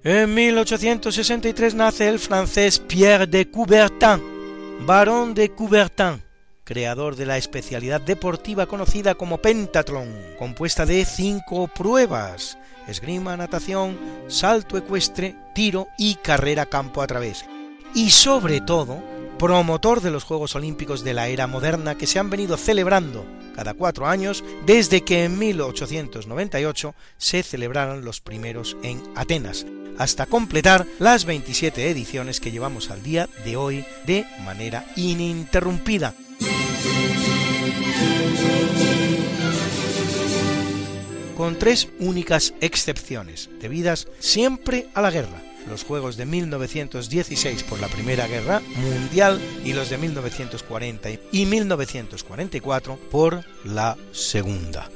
En 0.03 0.33
1863 0.33 1.75
nace 1.75 2.09
el 2.09 2.19
francés 2.19 2.79
Pierre 2.79 3.25
de 3.25 3.49
Coubertin, 3.49 4.21
barón 4.85 5.33
de 5.33 5.49
Coubertin, 5.51 6.21
creador 6.65 7.15
de 7.15 7.25
la 7.25 7.37
especialidad 7.37 8.01
deportiva 8.01 8.65
conocida 8.65 9.15
como 9.15 9.37
pentatlón, 9.37 10.13
compuesta 10.37 10.85
de 10.85 11.05
cinco 11.05 11.69
pruebas, 11.69 12.57
esgrima, 12.87 13.37
natación, 13.37 13.97
salto 14.27 14.77
ecuestre, 14.77 15.35
tiro 15.55 15.87
y 15.97 16.15
carrera 16.15 16.65
campo 16.65 17.01
a 17.01 17.07
través. 17.07 17.45
Y 17.95 18.09
sobre 18.09 18.59
todo, 18.59 19.01
promotor 19.37 20.01
de 20.01 20.11
los 20.11 20.23
Juegos 20.23 20.55
Olímpicos 20.55 21.03
de 21.03 21.13
la 21.13 21.27
era 21.27 21.47
moderna 21.47 21.97
que 21.97 22.07
se 22.07 22.19
han 22.19 22.29
venido 22.29 22.57
celebrando 22.57 23.25
cada 23.55 23.73
cuatro 23.73 24.07
años 24.07 24.43
desde 24.65 25.01
que 25.01 25.25
en 25.25 25.37
1898 25.37 26.95
se 27.17 27.43
celebraron 27.43 28.03
los 28.03 28.21
primeros 28.21 28.75
en 28.83 29.01
Atenas, 29.15 29.65
hasta 29.97 30.25
completar 30.25 30.87
las 30.99 31.25
27 31.25 31.89
ediciones 31.89 32.39
que 32.39 32.51
llevamos 32.51 32.89
al 32.89 33.03
día 33.03 33.29
de 33.45 33.55
hoy 33.55 33.85
de 34.05 34.25
manera 34.43 34.85
ininterrumpida. 34.95 36.13
Con 41.37 41.57
tres 41.57 41.89
únicas 41.99 42.53
excepciones, 42.61 43.49
debidas 43.59 44.07
siempre 44.19 44.87
a 44.93 45.01
la 45.01 45.11
guerra 45.11 45.52
los 45.67 45.83
Juegos 45.83 46.17
de 46.17 46.25
1916 46.25 47.63
por 47.63 47.79
la 47.79 47.87
Primera 47.87 48.27
Guerra 48.27 48.61
Mundial 48.75 49.39
y 49.63 49.73
los 49.73 49.89
de 49.89 49.97
1940 49.97 51.09
y 51.31 51.45
1944 51.45 52.99
por 53.11 53.43
la 53.63 53.97
Segunda. 54.11 54.89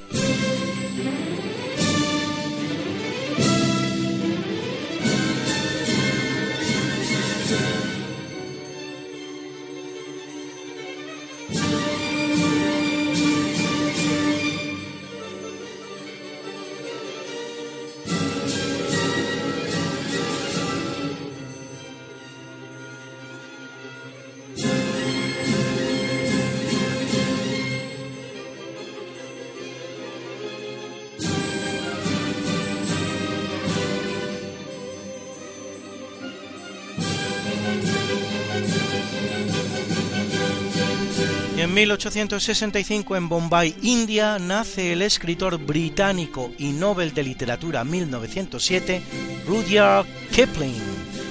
1865 41.78 43.16
en 43.16 43.30
Bombay, 43.30 43.76
India, 43.84 44.40
nace 44.40 44.94
el 44.94 45.04
escritor 45.04 45.60
británico 45.60 46.52
y 46.58 46.72
Nobel 46.72 47.14
de 47.14 47.22
Literatura 47.22 47.84
1907 47.84 49.00
Rudyard 49.46 50.08
Kipling, 50.32 50.74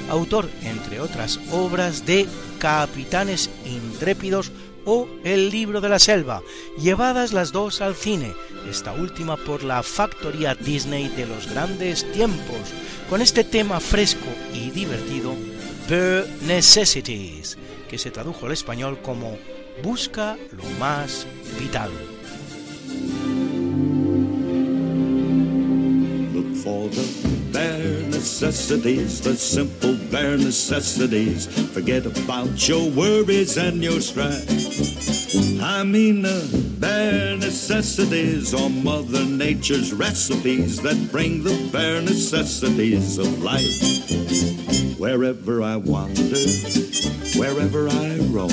autor, 0.08 0.48
entre 0.62 1.00
otras 1.00 1.40
obras, 1.50 2.06
de 2.06 2.28
Capitanes 2.60 3.50
Intrépidos 3.64 4.52
o 4.84 5.08
El 5.24 5.50
libro 5.50 5.80
de 5.80 5.88
la 5.88 5.98
selva, 5.98 6.42
llevadas 6.78 7.32
las 7.32 7.50
dos 7.50 7.80
al 7.80 7.96
cine, 7.96 8.32
esta 8.70 8.92
última 8.92 9.36
por 9.36 9.64
la 9.64 9.82
factoría 9.82 10.54
Disney 10.54 11.08
de 11.08 11.26
los 11.26 11.50
grandes 11.50 12.08
tiempos, 12.12 12.72
con 13.10 13.20
este 13.20 13.42
tema 13.42 13.80
fresco 13.80 14.28
y 14.54 14.70
divertido, 14.70 15.34
The 15.88 16.24
Necessities, 16.42 17.58
que 17.90 17.98
se 17.98 18.12
tradujo 18.12 18.46
al 18.46 18.52
español 18.52 19.00
como 19.02 19.36
Busca 19.82 20.36
lo 20.52 20.64
más 20.78 21.26
vital. 21.58 21.90
Look 26.32 26.56
for 26.56 26.88
the 26.88 27.06
bare 27.52 28.02
necessities, 28.10 29.20
the 29.20 29.36
simple 29.36 29.96
bare 30.10 30.36
necessities. 30.36 31.46
Forget 31.72 32.06
about 32.06 32.68
your 32.68 32.90
worries 32.90 33.56
and 33.58 33.82
your 33.82 34.00
strife. 34.00 34.48
I 35.60 35.84
mean 35.84 36.22
the 36.22 36.48
bare 36.78 37.36
necessities 37.36 38.54
are 38.54 38.70
Mother 38.70 39.24
Nature's 39.24 39.92
recipes 39.92 40.80
that 40.82 41.10
bring 41.12 41.44
the 41.44 41.68
bare 41.72 42.00
necessities 42.00 43.18
of 43.18 43.42
life. 43.42 44.65
Wherever 44.98 45.62
I 45.62 45.76
wander, 45.76 46.38
wherever 47.36 47.86
I 47.86 48.16
roam, 48.32 48.50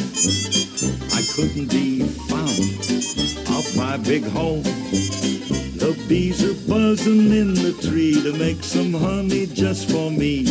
I 1.13 1.23
couldn't 1.33 1.71
be 1.71 2.03
found 2.03 3.47
off 3.49 3.77
my 3.77 3.95
big 3.95 4.25
home. 4.25 4.61
The 4.63 5.95
bees 6.09 6.43
are 6.43 6.67
buzzing 6.67 7.31
in 7.31 7.53
the 7.53 7.71
tree 7.81 8.21
to 8.23 8.33
make 8.37 8.61
some 8.61 8.93
honey 8.93 9.45
just 9.45 9.89
for 9.89 10.11
me. 10.11 10.45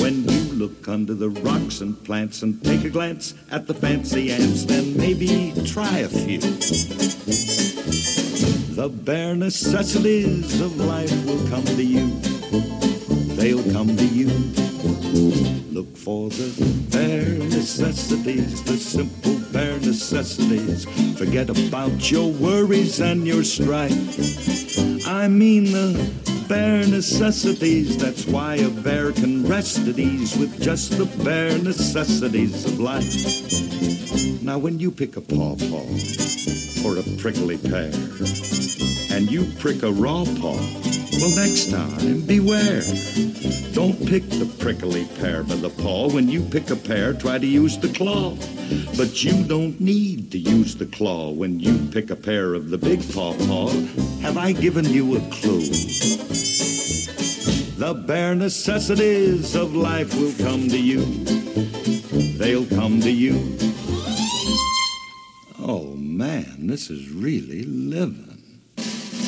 When 0.00 0.28
you 0.28 0.52
look 0.54 0.88
under 0.88 1.14
the 1.14 1.30
rocks 1.30 1.82
and 1.82 2.02
plants 2.04 2.42
and 2.42 2.60
take 2.64 2.84
a 2.84 2.90
glance 2.90 3.34
at 3.52 3.68
the 3.68 3.74
fancy 3.74 4.32
ants, 4.32 4.64
then 4.64 4.96
maybe 4.96 5.52
try 5.64 5.98
a 5.98 6.08
few. 6.08 6.40
The 8.74 8.88
bare 8.88 9.36
necessities 9.36 10.60
of 10.60 10.76
life 10.78 11.26
will 11.26 11.48
come 11.48 11.64
to 11.64 11.84
you. 11.84 12.18
They'll 13.36 13.72
come 13.72 13.96
to 13.96 14.04
you. 14.04 14.67
Look 15.72 15.96
for 15.96 16.28
the 16.28 16.50
bare 16.90 17.38
necessities, 17.38 18.62
the 18.64 18.76
simple 18.76 19.38
bare 19.52 19.78
necessities. 19.80 20.84
Forget 21.16 21.48
about 21.48 22.10
your 22.10 22.30
worries 22.30 23.00
and 23.00 23.26
your 23.26 23.42
strife. 23.42 23.92
I 25.06 25.28
mean 25.28 25.64
the 25.64 26.10
bare 26.48 26.86
necessities. 26.86 27.96
That's 27.96 28.26
why 28.26 28.56
a 28.56 28.68
bear 28.68 29.12
can 29.12 29.46
rest 29.46 29.86
at 29.88 29.98
ease 29.98 30.36
with 30.36 30.60
just 30.60 30.98
the 30.98 31.06
bare 31.24 31.58
necessities 31.58 32.64
of 32.66 32.78
life. 32.78 34.42
Now, 34.42 34.58
when 34.58 34.78
you 34.78 34.90
pick 34.90 35.16
a 35.16 35.20
pawpaw 35.20 35.86
or 36.84 36.98
a 36.98 37.02
prickly 37.18 37.58
pear, 37.58 37.92
and 39.18 39.32
you 39.32 39.44
prick 39.58 39.82
a 39.82 39.90
raw 39.90 40.24
paw, 40.40 40.54
well, 41.18 41.34
next 41.34 41.72
time, 41.72 42.20
beware. 42.20 42.82
Don't 43.72 43.98
pick 44.06 44.22
the 44.30 44.48
prickly 44.60 45.08
pear 45.18 45.42
by 45.42 45.56
the 45.56 45.70
paw. 45.70 46.08
When 46.08 46.28
you 46.28 46.40
pick 46.44 46.70
a 46.70 46.76
pear, 46.76 47.14
try 47.14 47.36
to 47.36 47.46
use 47.46 47.76
the 47.78 47.88
claw. 47.88 48.36
But 48.96 49.24
you 49.24 49.42
don't 49.42 49.80
need 49.80 50.30
to 50.30 50.38
use 50.38 50.76
the 50.76 50.86
claw 50.86 51.32
when 51.32 51.58
you 51.58 51.84
pick 51.90 52.10
a 52.10 52.14
pear 52.14 52.54
of 52.54 52.70
the 52.70 52.78
big 52.78 53.00
paw 53.12 53.34
paw. 53.48 53.70
Have 54.20 54.38
I 54.38 54.52
given 54.52 54.84
you 54.84 55.16
a 55.16 55.20
clue? 55.32 55.66
The 57.74 58.00
bare 58.06 58.36
necessities 58.36 59.56
of 59.56 59.74
life 59.74 60.14
will 60.14 60.34
come 60.46 60.68
to 60.68 60.78
you. 60.78 61.00
They'll 62.38 62.66
come 62.66 63.00
to 63.00 63.10
you. 63.10 63.34
Oh 65.58 65.96
man, 65.96 66.68
this 66.68 66.88
is 66.88 67.10
really 67.10 67.64
living. 67.64 68.27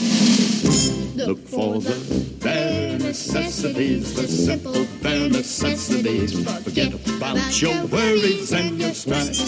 Look 0.00 1.46
for 1.46 1.80
the 1.80 1.94
bare 2.42 2.98
necessities, 2.98 4.14
the 4.14 4.26
simple 4.26 4.86
bare 5.02 5.28
necessities. 5.28 6.32
Forget 6.64 6.94
about 7.16 7.60
your 7.60 7.84
worries 7.86 8.52
and 8.52 8.80
your 8.80 8.94
strife. 8.94 9.38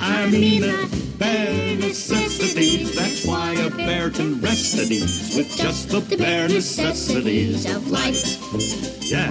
I 0.00 0.28
mean 0.30 0.62
the 0.62 1.14
bare 1.18 1.76
necessities. 1.76 2.94
That's 2.94 3.26
why 3.26 3.54
a 3.54 3.70
bear 3.70 4.10
can 4.10 4.40
rest 4.40 4.78
at 4.78 4.90
ease 4.90 5.34
with 5.36 5.56
just 5.56 5.88
the 5.90 6.16
bare 6.16 6.48
necessities 6.48 7.66
of 7.66 7.90
life. 7.90 8.38
Yeah, 9.02 9.30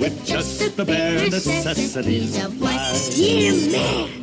with 0.00 0.24
just 0.24 0.76
the 0.76 0.84
bare 0.84 1.28
necessities 1.28 2.42
of 2.42 2.60
life. 2.60 3.16
Yeah, 3.16 3.52
man. 3.70 4.22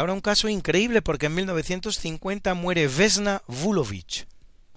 Ahora 0.00 0.14
un 0.14 0.20
caso 0.20 0.48
increíble 0.48 1.02
porque 1.02 1.26
en 1.26 1.34
1950 1.34 2.54
muere 2.54 2.88
Vesna 2.88 3.42
Vulovic, 3.46 4.26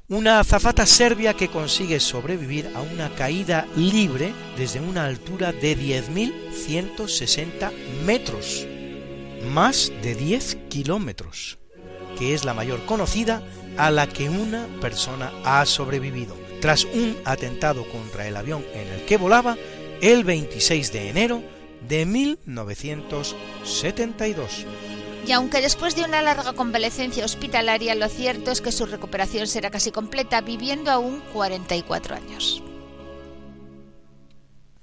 una 0.10 0.42
azafata 0.42 0.86
serbia 0.86 1.34
que 1.34 1.48
consigue 1.48 2.02
sobrevivir 2.02 2.70
a 2.76 2.82
una 2.82 3.10
caída 3.16 3.66
libre 3.78 4.34
desde 4.58 4.82
una 4.82 5.06
altura 5.06 5.54
de 5.54 5.78
10.160 5.78 7.72
metros, 8.06 8.68
más 9.50 9.94
de 10.02 10.14
10 10.14 10.58
kilómetros, 10.70 11.58
que 12.20 12.34
es 12.34 12.44
la 12.44 12.54
mayor 12.54 12.86
conocida 12.86 13.42
a 13.78 13.92
la 13.92 14.08
que 14.08 14.30
una 14.30 14.68
persona 14.82 15.32
ha 15.46 15.66
sobrevivido, 15.66 16.36
tras 16.60 16.84
un 16.84 17.16
atentado 17.24 17.90
contra 17.90 18.28
el 18.28 18.36
avión 18.36 18.66
en 18.74 18.90
el 18.90 19.06
que 19.06 19.16
volaba 19.16 19.56
el 20.02 20.26
26 20.26 20.92
de 20.92 21.10
enero 21.10 21.42
de 21.88 22.06
1972. 22.06 24.66
Y 25.26 25.32
aunque 25.32 25.62
después 25.62 25.96
de 25.96 26.04
una 26.04 26.22
larga 26.22 26.54
convalecencia 26.54 27.24
hospitalaria, 27.24 27.96
lo 27.96 28.10
cierto 28.10 28.52
es 28.52 28.62
que 28.62 28.72
su 28.72 28.86
recuperación 28.86 29.48
será 29.48 29.72
casi 29.72 29.92
completa, 29.92 30.42
viviendo 30.42 30.92
aún 30.92 31.22
44 31.34 32.16
años. 32.16 32.62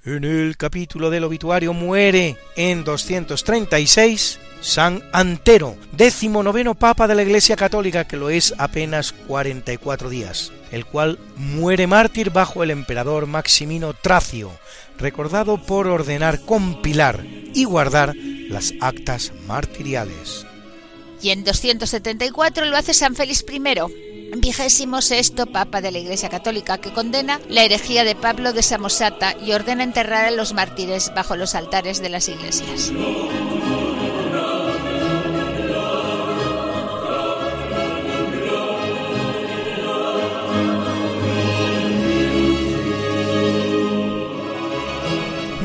En 0.03 0.23
el 0.23 0.57
capítulo 0.57 1.11
del 1.11 1.23
obituario 1.23 1.73
muere 1.73 2.35
en 2.55 2.83
236 2.83 4.39
San 4.61 5.03
Antero, 5.11 5.75
décimo 5.91 6.43
noveno 6.43 6.75
papa 6.75 7.07
de 7.07 7.15
la 7.15 7.23
Iglesia 7.23 7.55
Católica, 7.55 8.05
que 8.05 8.15
lo 8.15 8.29
es 8.29 8.53
apenas 8.59 9.11
44 9.11 10.09
días, 10.09 10.51
el 10.71 10.85
cual 10.85 11.17
muere 11.35 11.87
mártir 11.87 12.29
bajo 12.29 12.61
el 12.61 12.69
emperador 12.69 13.25
Maximino 13.25 13.93
Tracio, 13.95 14.51
recordado 14.97 15.57
por 15.57 15.87
ordenar 15.87 16.41
compilar 16.41 17.25
y 17.53 17.63
guardar 17.65 18.15
las 18.49 18.73
actas 18.81 19.31
martiriales. 19.47 20.45
Y 21.21 21.29
en 21.29 21.43
274 21.43 22.65
lo 22.65 22.77
hace 22.77 22.93
San 22.93 23.15
Félix 23.15 23.45
I, 23.51 24.39
vigésimo 24.39 25.01
sexto 25.01 25.45
papa 25.45 25.81
de 25.81 25.91
la 25.91 25.99
Iglesia 25.99 26.29
Católica, 26.29 26.79
que 26.79 26.93
condena 26.93 27.39
la 27.47 27.63
herejía 27.63 28.03
de 28.03 28.15
Pablo 28.15 28.53
de 28.53 28.63
Samosata 28.63 29.35
y 29.45 29.51
ordena 29.51 29.83
enterrar 29.83 30.25
a 30.25 30.31
los 30.31 30.53
mártires 30.53 31.11
bajo 31.15 31.35
los 31.35 31.53
altares 31.53 32.01
de 32.01 32.09
las 32.09 32.27
iglesias. 32.27 32.91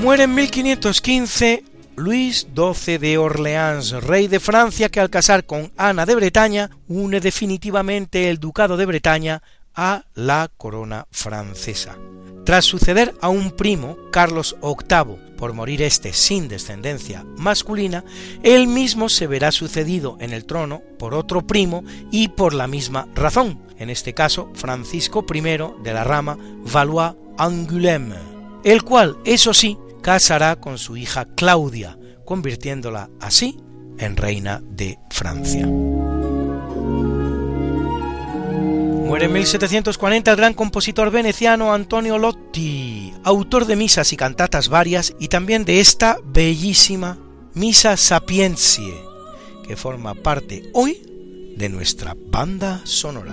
Muere 0.06 0.22
en 0.22 0.36
1515 0.36 1.64
Luis 1.96 2.46
XII 2.54 2.98
de 2.98 3.18
Orleans, 3.18 3.90
rey 4.04 4.28
de 4.28 4.38
Francia, 4.38 4.88
que 4.88 5.00
al 5.00 5.10
casar 5.10 5.46
con 5.46 5.72
Ana 5.76 6.06
de 6.06 6.14
Bretaña 6.14 6.70
une 6.86 7.18
definitivamente 7.18 8.30
el 8.30 8.38
ducado 8.38 8.76
de 8.76 8.86
Bretaña 8.86 9.42
a 9.74 10.04
la 10.14 10.48
corona 10.56 11.08
francesa. 11.10 11.98
Tras 12.44 12.64
suceder 12.64 13.16
a 13.20 13.30
un 13.30 13.50
primo, 13.50 13.96
Carlos 14.12 14.54
VIII, 14.62 15.34
por 15.36 15.54
morir 15.54 15.82
este 15.82 16.12
sin 16.12 16.46
descendencia 16.46 17.24
masculina, 17.36 18.04
él 18.44 18.68
mismo 18.68 19.08
se 19.08 19.26
verá 19.26 19.50
sucedido 19.50 20.18
en 20.20 20.32
el 20.32 20.44
trono 20.44 20.82
por 21.00 21.14
otro 21.14 21.48
primo 21.48 21.82
y 22.12 22.28
por 22.28 22.54
la 22.54 22.68
misma 22.68 23.08
razón, 23.16 23.60
en 23.76 23.90
este 23.90 24.14
caso 24.14 24.52
Francisco 24.54 25.26
I 25.34 25.40
de 25.40 25.92
la 25.92 26.04
rama 26.04 26.38
Valois-Angoulême, 26.62 28.14
el 28.62 28.84
cual, 28.84 29.16
eso 29.24 29.52
sí, 29.52 29.76
casará 30.06 30.54
con 30.54 30.78
su 30.78 30.96
hija 30.96 31.26
Claudia, 31.34 31.98
convirtiéndola 32.24 33.10
así 33.20 33.58
en 33.98 34.16
reina 34.16 34.62
de 34.62 35.00
Francia. 35.10 35.66
Muere 39.04 39.24
en 39.24 39.32
1740 39.32 40.30
el 40.30 40.36
gran 40.36 40.54
compositor 40.54 41.10
veneciano 41.10 41.74
Antonio 41.74 42.18
Lotti, 42.18 43.14
autor 43.24 43.66
de 43.66 43.74
misas 43.74 44.12
y 44.12 44.16
cantatas 44.16 44.68
varias 44.68 45.12
y 45.18 45.26
también 45.26 45.64
de 45.64 45.80
esta 45.80 46.18
bellísima 46.24 47.18
Misa 47.54 47.96
Sapientie, 47.96 48.94
que 49.66 49.74
forma 49.74 50.14
parte 50.14 50.70
hoy 50.72 51.02
de 51.56 51.68
nuestra 51.68 52.14
banda 52.30 52.80
sonora. 52.84 53.32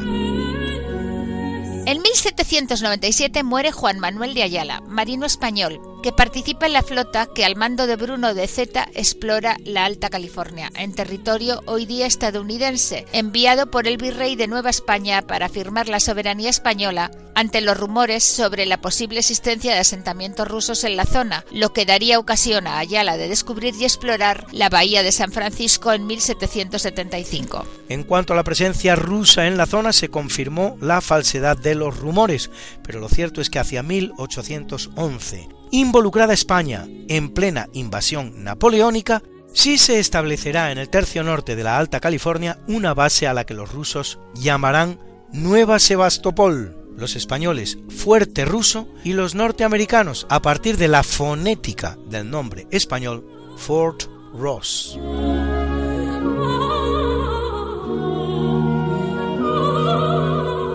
En 1.86 2.02
1797 2.02 3.44
muere 3.44 3.74
Juan 3.74 4.00
Manuel 4.00 4.34
de 4.34 4.44
Ayala, 4.44 4.80
marino 4.88 5.26
español, 5.26 5.82
que 6.02 6.14
participa 6.14 6.66
en 6.66 6.74
la 6.74 6.82
flota 6.82 7.28
que 7.34 7.44
al 7.44 7.58
mando 7.58 7.88
de 7.88 7.98
Bruno 7.98 8.34
de 8.34 8.48
Zeta 8.48 8.88
explora 8.94 9.58
la 9.66 9.84
Alta 9.84 10.10
California, 10.10 10.72
en 10.76 10.94
territorio 10.96 11.62
hoy 11.66 11.86
día 11.86 12.06
estadounidense, 12.06 13.06
enviado 13.12 13.70
por 13.70 13.86
el 13.88 13.98
virrey 13.98 14.38
de 14.38 14.48
Nueva 14.48 14.70
España 14.70 15.24
para 15.24 15.48
afirmar 15.48 15.90
la 15.90 16.00
soberanía 16.00 16.50
española 16.50 17.12
ante 17.36 17.62
los 17.62 17.78
rumores 17.78 18.24
sobre 18.24 18.66
la 18.66 18.80
posible 18.80 19.20
existencia 19.20 19.74
de 19.74 19.80
asentamientos 19.80 20.48
rusos 20.48 20.84
en 20.84 20.96
la 20.96 21.06
zona, 21.06 21.46
lo 21.52 21.74
que 21.74 21.86
daría 21.86 22.20
ocasión 22.20 22.68
a 22.68 22.78
Ayala 22.78 23.18
de 23.18 23.28
descubrir 23.28 23.74
y 23.76 23.86
explorar 23.86 24.46
la 24.52 24.70
bahía 24.70 25.04
de 25.04 25.12
San 25.12 25.32
Francisco 25.32 25.94
en 25.94 26.06
1775. 26.06 27.66
En 27.90 28.04
cuanto 28.04 28.34
a 28.34 28.36
la 28.36 28.44
presencia 28.44 28.96
rusa 28.96 29.48
en 29.48 29.58
la 29.58 29.66
zona, 29.66 29.94
se 29.94 30.10
confirmó 30.10 30.78
la 30.80 31.02
falsedad 31.02 31.58
de 31.58 31.73
los 31.76 31.98
rumores, 31.98 32.50
pero 32.84 33.00
lo 33.00 33.10
cierto 33.10 33.42
es 33.42 33.50
que 33.50 33.60
hacia 33.60 33.84
1811, 33.84 35.50
involucrada 35.72 36.34
España 36.34 36.88
en 37.08 37.34
plena 37.34 37.70
invasión 37.74 38.44
napoleónica, 38.44 39.24
sí 39.54 39.78
se 39.78 40.00
establecerá 40.00 40.72
en 40.72 40.78
el 40.78 40.90
tercio 40.90 41.24
norte 41.24 41.56
de 41.56 41.64
la 41.64 41.78
Alta 41.78 42.00
California 42.00 42.60
una 42.68 42.94
base 42.94 43.28
a 43.28 43.34
la 43.34 43.46
que 43.46 43.54
los 43.54 43.72
rusos 43.72 44.20
llamarán 44.36 45.00
Nueva 45.32 45.80
Sebastopol, 45.80 46.76
los 46.98 47.16
españoles 47.16 47.78
Fuerte 47.90 48.46
Ruso 48.46 48.88
y 49.04 49.14
los 49.14 49.36
norteamericanos, 49.36 50.28
a 50.30 50.42
partir 50.42 50.78
de 50.78 50.88
la 50.88 51.04
fonética 51.04 51.98
del 52.08 52.30
nombre 52.30 52.68
español, 52.72 53.26
Fort 53.58 54.04
Ross. 54.34 55.00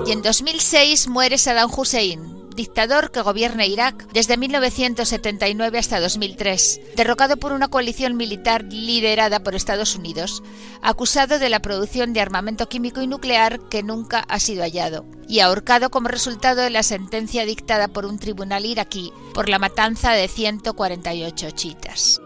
Y 0.08 0.12
en 0.12 0.22
2006 0.22 1.06
muere 1.08 1.36
Saddam 1.36 1.70
Hussein, 1.70 2.48
dictador 2.56 3.10
que 3.10 3.20
gobierna 3.20 3.66
Irak 3.66 4.10
desde 4.14 4.38
1979 4.38 5.78
hasta 5.78 6.00
2003, 6.00 6.80
derrocado 6.96 7.36
por 7.36 7.52
una 7.52 7.68
coalición 7.68 8.16
militar 8.16 8.64
liderada 8.72 9.40
por 9.42 9.54
Estados 9.54 9.96
Unidos, 9.96 10.42
acusado 10.80 11.38
de 11.38 11.50
la 11.50 11.60
producción 11.60 12.14
de 12.14 12.22
armamento 12.22 12.70
químico 12.70 13.02
y 13.02 13.06
nuclear 13.06 13.60
que 13.68 13.82
nunca 13.82 14.20
ha 14.20 14.40
sido 14.40 14.62
hallado, 14.62 15.04
y 15.28 15.40
ahorcado 15.40 15.90
como 15.90 16.08
resultado 16.08 16.62
de 16.62 16.70
la 16.70 16.82
sentencia 16.82 17.44
dictada 17.44 17.88
por 17.88 18.06
un 18.06 18.18
tribunal 18.18 18.64
iraquí 18.64 19.12
por 19.34 19.50
la 19.50 19.58
matanza 19.58 20.12
de 20.12 20.26
148 20.26 21.50
chiitas. 21.50 22.22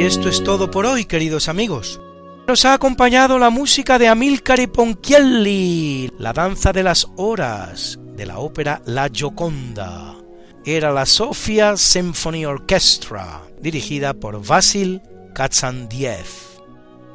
Y 0.00 0.04
esto 0.04 0.30
es 0.30 0.42
todo 0.42 0.70
por 0.70 0.86
hoy, 0.86 1.04
queridos 1.04 1.50
amigos. 1.50 2.00
Nos 2.48 2.64
ha 2.64 2.72
acompañado 2.72 3.38
la 3.38 3.50
música 3.50 3.98
de 3.98 4.08
Amilcare 4.08 4.66
Ponchielli, 4.66 6.10
la 6.16 6.32
danza 6.32 6.72
de 6.72 6.82
las 6.82 7.06
horas, 7.16 7.98
de 8.16 8.24
la 8.24 8.38
ópera 8.38 8.80
La 8.86 9.10
Gioconda. 9.12 10.14
Era 10.64 10.90
la 10.90 11.04
Sofia 11.04 11.76
Symphony 11.76 12.46
Orchestra, 12.46 13.42
dirigida 13.60 14.14
por 14.14 14.42
Vasil 14.42 15.02
Katsandiev. 15.34 16.24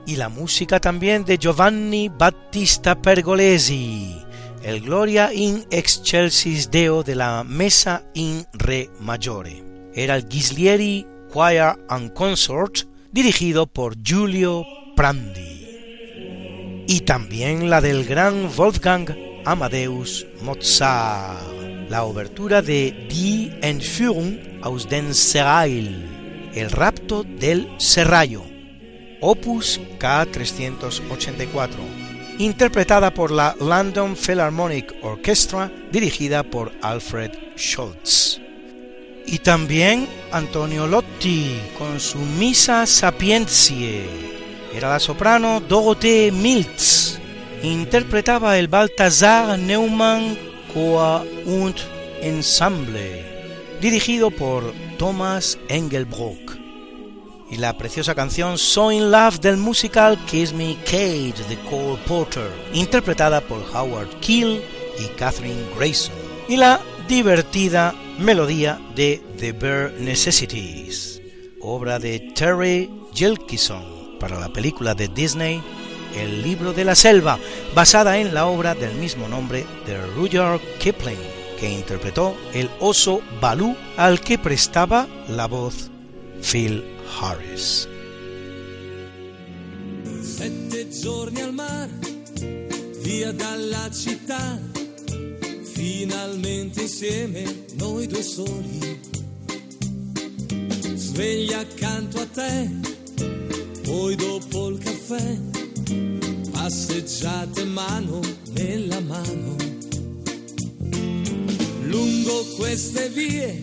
Y 0.06 0.18
la 0.18 0.30
música 0.30 0.80
también 0.80 1.26
de 1.26 1.40
Giovanni 1.40 2.10
Battista 2.10 3.02
Pergolesi, 3.02 4.16
el 4.62 4.82
Gloria 4.82 5.34
in 5.34 5.66
Excelsis 5.72 6.70
Deo 6.70 7.02
de 7.02 7.16
la 7.16 7.44
Mesa 7.44 8.04
in 8.14 8.46
Re 8.54 8.92
Maggiore. 9.00 9.64
Era 9.96 10.16
el 10.18 10.30
Ghislieri 10.30 11.15
Choir 11.36 11.76
and 11.90 12.14
Consort, 12.14 12.88
dirigido 13.12 13.68
por 13.68 14.02
Giulio 14.02 14.64
Prandi. 14.96 16.86
Y 16.88 17.02
también 17.02 17.70
la 17.70 17.82
del 17.82 18.06
gran 18.06 18.50
Wolfgang 18.56 19.14
Amadeus 19.44 20.26
Mozart, 20.44 21.44
la 21.90 22.06
obertura 22.06 22.62
de 22.62 23.10
Die 23.12 23.52
Entführung 23.62 24.40
aus 24.62 24.88
dem 24.88 25.14
Serail, 25.14 26.08
el 26.56 26.72
rapto 26.72 27.24
del 27.24 27.68
Serrallo, 27.80 28.46
opus 29.20 29.82
K384, 30.00 31.68
interpretada 32.38 33.14
por 33.14 33.32
la 33.32 33.58
London 33.60 34.16
Philharmonic 34.16 34.96
Orchestra, 35.02 35.70
dirigida 35.92 36.44
por 36.44 36.72
Alfred 36.82 37.34
Schultz. 37.58 38.45
Y 39.28 39.40
también 39.40 40.08
Antonio 40.32 40.88
Lotti 40.88 41.60
con 41.78 42.00
su 42.00 42.20
Misa 42.20 42.86
Sapientie. 42.86 44.06
Era 44.74 44.90
la 44.90 45.00
soprano 45.00 45.60
Dorothee 45.60 46.32
Miltz. 46.32 47.20
Interpretaba 47.64 48.58
el 48.58 48.68
Balthasar 48.68 49.58
Neumann 49.58 50.38
Chor 50.74 51.26
und 51.46 51.76
Ensemble. 52.22 53.36
dirigido 53.82 54.32
por 54.32 54.74
Thomas 54.98 55.58
Engelbrock. 55.70 56.58
Y 57.52 57.58
la 57.58 57.78
preciosa 57.78 58.16
canción 58.16 58.58
So 58.58 58.92
in 58.92 59.12
Love 59.12 59.40
del 59.40 59.58
musical 59.58 60.18
Kiss 60.26 60.52
Me 60.54 60.76
Kate 60.86 61.36
de 61.48 61.58
Cole 61.70 62.00
Porter, 62.08 62.50
interpretada 62.74 63.42
por 63.42 63.62
Howard 63.76 64.10
Keel 64.20 64.64
y 65.00 65.06
Catherine 65.18 65.64
Grayson. 65.78 66.16
Y 66.50 66.58
la 66.58 66.80
divertida 67.08 67.94
melodía 68.20 68.80
de 68.96 69.22
The 69.38 69.52
Bare 69.52 70.00
Necessities, 70.00 71.22
obra 71.62 72.00
de 72.00 72.20
Terry 72.36 72.90
Jelkison 73.14 74.18
para 74.20 74.40
la 74.40 74.50
película 74.50 74.96
de 74.96 75.08
Disney 75.08 75.62
El 76.16 76.42
libro 76.42 76.74
de 76.74 76.86
la 76.86 76.96
selva, 76.96 77.38
basada 77.74 78.18
en 78.18 78.34
la 78.34 78.46
obra 78.46 78.74
del 78.74 78.96
mismo 78.96 79.28
nombre 79.28 79.66
de 79.86 79.98
Rudyard 80.16 80.62
Kipling, 80.80 81.18
que 81.60 81.70
interpretó 81.70 82.36
el 82.54 82.70
oso 82.80 83.22
Baloo 83.42 83.76
al 83.98 84.22
que 84.22 84.38
prestaba 84.38 85.08
la 85.28 85.48
voz 85.48 85.90
Phil 86.42 86.84
Harris. 87.20 87.90
Giorni 91.06 91.42
al 93.24 93.94
città, 93.94 94.60
finalmente 95.76 96.84
insieme 96.84 97.66
noi 97.74 98.08
due 98.08 98.24
soli. 98.24 99.00
Sveglia 100.96 101.60
accanto 101.60 102.22
a 102.22 102.26
te, 102.26 102.70
poi 103.84 104.16
dopo 104.16 104.70
il 104.70 104.78
caffè, 104.78 105.38
passeggiate 106.52 107.66
mano 107.66 108.22
nella 108.52 109.02
mano. 109.02 109.56
Lungo 111.84 112.46
queste 112.56 113.10
vie, 113.10 113.60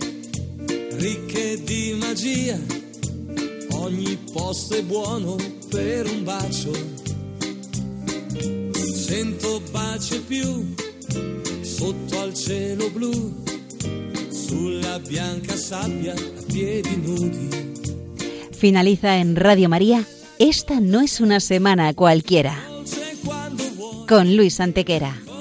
ricche 0.97 1.63
di 1.65 1.97
magia, 1.99 2.61
ogni 3.71 4.19
posto 4.33 4.75
è 4.75 4.83
buono 4.83 5.37
per 5.71 6.07
un 6.11 6.25
bacio. 6.25 7.01
Cento 9.07 9.61
baci 9.71 10.21
più 10.21 10.75
sotto 11.83 12.20
al 12.20 12.33
cielo 12.33 12.91
blu, 12.91 13.11
sulla 14.30 15.01
bianca 15.01 15.57
sabbia 15.57 16.12
a 16.12 16.43
piedi 16.47 16.97
nudi. 16.97 17.72
Finaliza 18.53 19.16
en 19.16 19.35
Radio 19.35 19.68
María. 19.68 20.05
Esta 20.39 20.78
no 20.78 21.01
es 21.01 21.20
una 21.20 21.41
semana 21.41 21.93
cualquiera. 21.93 22.57
Con 24.07 24.37
Luis 24.37 24.61
Antequera. 24.61 25.32